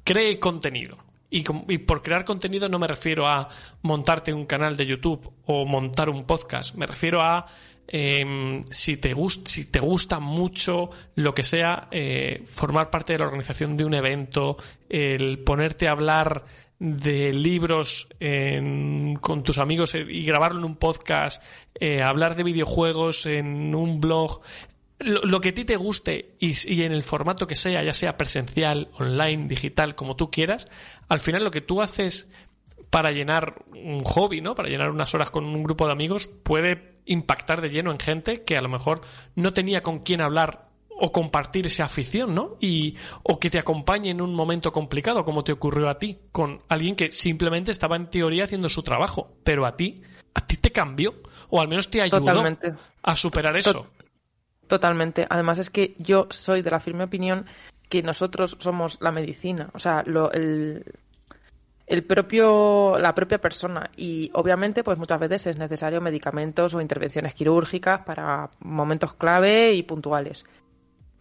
cree 0.04 0.38
contenido. 0.38 0.98
Y, 1.32 1.42
por 1.42 2.02
crear 2.02 2.24
contenido 2.24 2.68
no 2.68 2.80
me 2.80 2.88
refiero 2.88 3.24
a 3.24 3.48
montarte 3.82 4.32
un 4.32 4.46
canal 4.46 4.76
de 4.76 4.84
YouTube 4.84 5.32
o 5.46 5.64
montar 5.64 6.10
un 6.10 6.24
podcast. 6.24 6.74
Me 6.74 6.86
refiero 6.86 7.20
a 7.20 7.46
Em, 7.92 8.64
si, 8.70 8.98
te 8.98 9.12
si 9.46 9.64
te 9.64 9.80
gusta 9.80 10.20
mucho 10.20 10.90
lo 11.16 11.34
que 11.34 11.42
sea, 11.42 11.88
eh, 11.90 12.44
formar 12.46 12.88
parte 12.88 13.14
de 13.14 13.18
la 13.18 13.24
organización 13.24 13.76
de 13.76 13.84
un 13.84 13.94
evento, 13.94 14.56
el 14.88 15.40
ponerte 15.40 15.88
a 15.88 15.90
hablar 15.90 16.44
de 16.80 17.34
libros 17.34 18.08
con 19.20 19.42
tus 19.44 19.58
amigos 19.58 19.94
eh, 19.94 20.06
y 20.08 20.24
grabarlo 20.24 20.58
en 20.58 20.64
un 20.64 20.76
podcast, 20.76 21.42
eh, 21.74 22.02
hablar 22.02 22.36
de 22.36 22.42
videojuegos 22.42 23.26
en 23.26 23.74
un 23.74 24.00
blog, 24.00 24.40
lo, 24.98 25.40
que 25.40 25.50
a 25.50 25.54
ti 25.54 25.64
te 25.64 25.76
guste 25.76 26.36
y, 26.40 26.52
y, 26.72 26.82
en 26.82 26.92
el 26.92 27.02
formato 27.02 27.46
que 27.46 27.54
sea, 27.54 27.84
ya 27.84 27.94
sea 27.94 28.16
presencial, 28.16 28.88
online, 28.94 29.46
digital, 29.46 29.94
como 29.94 30.16
tú 30.16 30.30
quieras, 30.30 30.68
al 31.08 31.20
final 31.20 31.44
lo 31.44 31.50
que 31.50 31.60
tú 31.60 31.82
haces 31.82 32.28
para 32.88 33.12
llenar 33.12 33.62
un 33.72 34.02
hobby, 34.02 34.40
¿no? 34.40 34.54
Para 34.54 34.68
llenar 34.68 34.90
unas 34.90 35.14
horas 35.14 35.30
con 35.30 35.44
un 35.44 35.62
grupo 35.62 35.86
de 35.86 35.92
amigos, 35.92 36.28
puede 36.42 36.96
impactar 37.04 37.60
de 37.60 37.70
lleno 37.70 37.92
en 37.92 37.98
gente 37.98 38.42
que 38.42 38.56
a 38.56 38.62
lo 38.62 38.68
mejor 38.68 39.02
no 39.34 39.52
tenía 39.52 39.82
con 39.82 40.00
quién 40.00 40.22
hablar 40.22 40.69
o 41.00 41.12
compartir 41.12 41.66
esa 41.66 41.84
afición, 41.84 42.34
¿no? 42.34 42.56
Y, 42.60 42.94
o 43.22 43.40
que 43.40 43.50
te 43.50 43.58
acompañe 43.58 44.10
en 44.10 44.20
un 44.20 44.34
momento 44.34 44.70
complicado, 44.70 45.24
como 45.24 45.42
te 45.42 45.52
ocurrió 45.52 45.88
a 45.88 45.98
ti, 45.98 46.18
con 46.30 46.60
alguien 46.68 46.94
que 46.94 47.10
simplemente 47.10 47.70
estaba 47.70 47.96
en 47.96 48.10
teoría 48.10 48.44
haciendo 48.44 48.68
su 48.68 48.82
trabajo, 48.82 49.32
pero 49.42 49.64
a 49.64 49.76
ti, 49.76 50.02
a 50.34 50.46
ti 50.46 50.58
te 50.58 50.70
cambió, 50.70 51.14
o 51.48 51.60
al 51.60 51.68
menos 51.68 51.90
te 51.90 52.02
ayudó 52.02 52.44
a 53.02 53.16
superar 53.16 53.56
eso. 53.56 53.86
Totalmente. 54.66 55.26
Además 55.28 55.58
es 55.58 55.70
que 55.70 55.96
yo 55.98 56.26
soy 56.30 56.62
de 56.62 56.70
la 56.70 56.78
firme 56.78 57.04
opinión 57.04 57.46
que 57.88 58.02
nosotros 58.02 58.56
somos 58.60 58.98
la 59.00 59.10
medicina. 59.10 59.70
O 59.72 59.78
sea, 59.80 60.04
lo, 60.06 60.30
el, 60.30 60.84
el 61.86 62.04
propio, 62.04 62.98
la 62.98 63.14
propia 63.14 63.38
persona. 63.38 63.90
Y 63.96 64.30
obviamente, 64.34 64.84
pues 64.84 64.96
muchas 64.96 65.18
veces 65.18 65.48
es 65.48 65.58
necesario 65.58 66.00
medicamentos 66.00 66.72
o 66.74 66.80
intervenciones 66.80 67.34
quirúrgicas 67.34 68.02
para 68.04 68.50
momentos 68.60 69.14
clave 69.14 69.72
y 69.72 69.82
puntuales. 69.82 70.44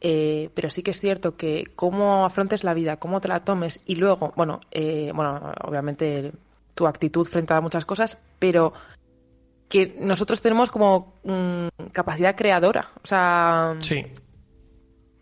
Eh, 0.02 0.50
pero 0.54 0.70
sí 0.70 0.82
que 0.82 0.92
es 0.92 1.02
cierto 1.02 1.36
que 1.36 1.66
cómo 1.76 2.26
afrontes 2.26 2.64
la 2.64 2.74
vida, 2.74 2.98
cómo 2.98 3.20
te 3.20 3.28
la 3.28 3.42
tomes 3.42 3.82
y 3.86 3.96
luego, 3.96 4.32
bueno, 4.36 4.62
eh, 4.72 5.12
bueno, 5.14 5.52
obviamente 5.64 6.32
tu 6.74 6.88
actitud 6.88 7.28
frente 7.28 7.54
a 7.54 7.62
muchas 7.62 7.84
cosas, 7.84 8.18
pero 8.40 8.72
que 9.68 9.98
nosotros 10.00 10.42
tenemos 10.42 10.72
como 10.72 11.16
mm, 11.24 11.90
capacidad 11.92 12.36
creadora, 12.36 12.92
o 13.04 13.06
sea, 13.06 13.76
sí 13.80 14.06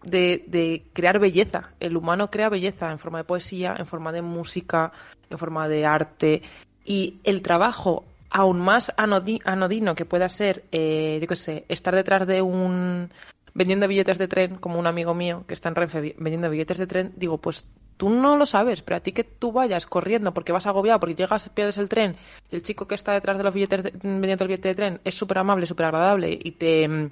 de, 0.03 0.83
crear 0.93 1.19
belleza. 1.19 1.71
El 1.79 1.97
humano 1.97 2.29
crea 2.29 2.49
belleza 2.49 2.91
en 2.91 2.99
forma 2.99 3.19
de 3.19 3.23
poesía, 3.25 3.75
en 3.77 3.85
forma 3.85 4.11
de 4.11 4.21
música, 4.21 4.91
en 5.29 5.37
forma 5.37 5.67
de 5.67 5.85
arte. 5.85 6.41
Y 6.85 7.19
el 7.23 7.41
trabajo 7.41 8.05
aún 8.29 8.59
más 8.59 8.93
anodino 8.97 9.95
que 9.95 10.05
pueda 10.05 10.29
ser, 10.29 10.65
eh, 10.71 11.17
yo 11.21 11.27
qué 11.27 11.35
sé, 11.35 11.65
estar 11.69 11.95
detrás 11.95 12.27
de 12.27 12.41
un 12.41 13.09
vendiendo 13.57 13.87
billetes 13.87 14.19
de 14.19 14.27
tren, 14.27 14.57
como 14.57 14.77
un 14.77 14.85
amigo 14.85 15.15
mío 15.15 15.43
que 15.47 15.55
está 15.55 15.69
en 15.69 15.75
Renfe 15.75 16.15
vendiendo 16.19 16.47
billetes 16.47 16.77
de 16.77 16.85
tren, 16.85 17.13
digo, 17.15 17.39
pues 17.39 17.67
tú 17.97 18.11
no 18.11 18.37
lo 18.37 18.45
sabes, 18.45 18.83
pero 18.83 18.97
a 18.97 18.99
ti 18.99 19.13
que 19.13 19.23
tú 19.23 19.51
vayas 19.51 19.87
corriendo 19.87 20.31
porque 20.31 20.51
vas 20.51 20.67
agobiado, 20.67 20.99
porque 20.99 21.15
llegas, 21.15 21.49
pierdes 21.49 21.79
el 21.79 21.89
tren, 21.89 22.15
y 22.51 22.55
el 22.55 22.61
chico 22.61 22.87
que 22.87 22.93
está 22.93 23.13
detrás 23.13 23.35
de 23.39 23.43
los 23.43 23.53
billetes 23.55 23.91
vendiendo 24.03 24.43
el 24.43 24.47
billete 24.49 24.69
de 24.69 24.75
tren 24.75 25.01
es 25.03 25.15
súper 25.15 25.39
amable, 25.39 25.65
súper 25.65 25.87
agradable 25.87 26.37
y 26.39 26.51
te, 26.51 27.09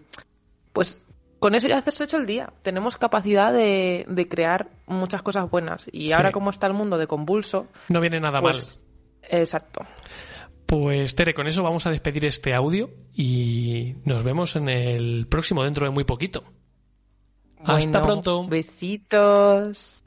pues 0.72 1.02
con 1.40 1.56
eso 1.56 1.68
ya 1.68 1.80
has 1.80 2.02
hecho 2.02 2.18
el 2.18 2.26
día. 2.26 2.54
Tenemos 2.62 2.98
capacidad 2.98 3.52
de, 3.52 4.28
crear 4.30 4.70
muchas 4.88 5.22
cosas 5.22 5.50
buenas. 5.50 5.88
Y 5.92 6.12
ahora 6.12 6.32
como 6.32 6.50
está 6.50 6.66
el 6.66 6.74
mundo 6.74 6.98
de 6.98 7.06
convulso... 7.06 7.68
No 7.90 8.02
viene 8.02 8.20
nada 8.20 8.42
pues, 8.42 8.82
mal. 9.22 9.40
Exacto. 9.42 9.86
Pues 10.66 11.16
Tere, 11.16 11.34
con 11.34 11.48
eso 11.48 11.64
vamos 11.64 11.86
a 11.86 11.92
despedir 11.92 12.26
este 12.26 12.54
audio 12.54 12.90
y 13.14 13.96
nos 14.04 14.24
vemos 14.24 14.56
en 14.56 14.70
el 14.70 15.28
próximo 15.28 15.64
dentro 15.64 15.86
de 15.86 15.92
muy 15.92 16.04
poquito. 16.04 16.44
Hasta 17.64 18.02
pronto. 18.02 18.48
Besitos. 18.48 20.05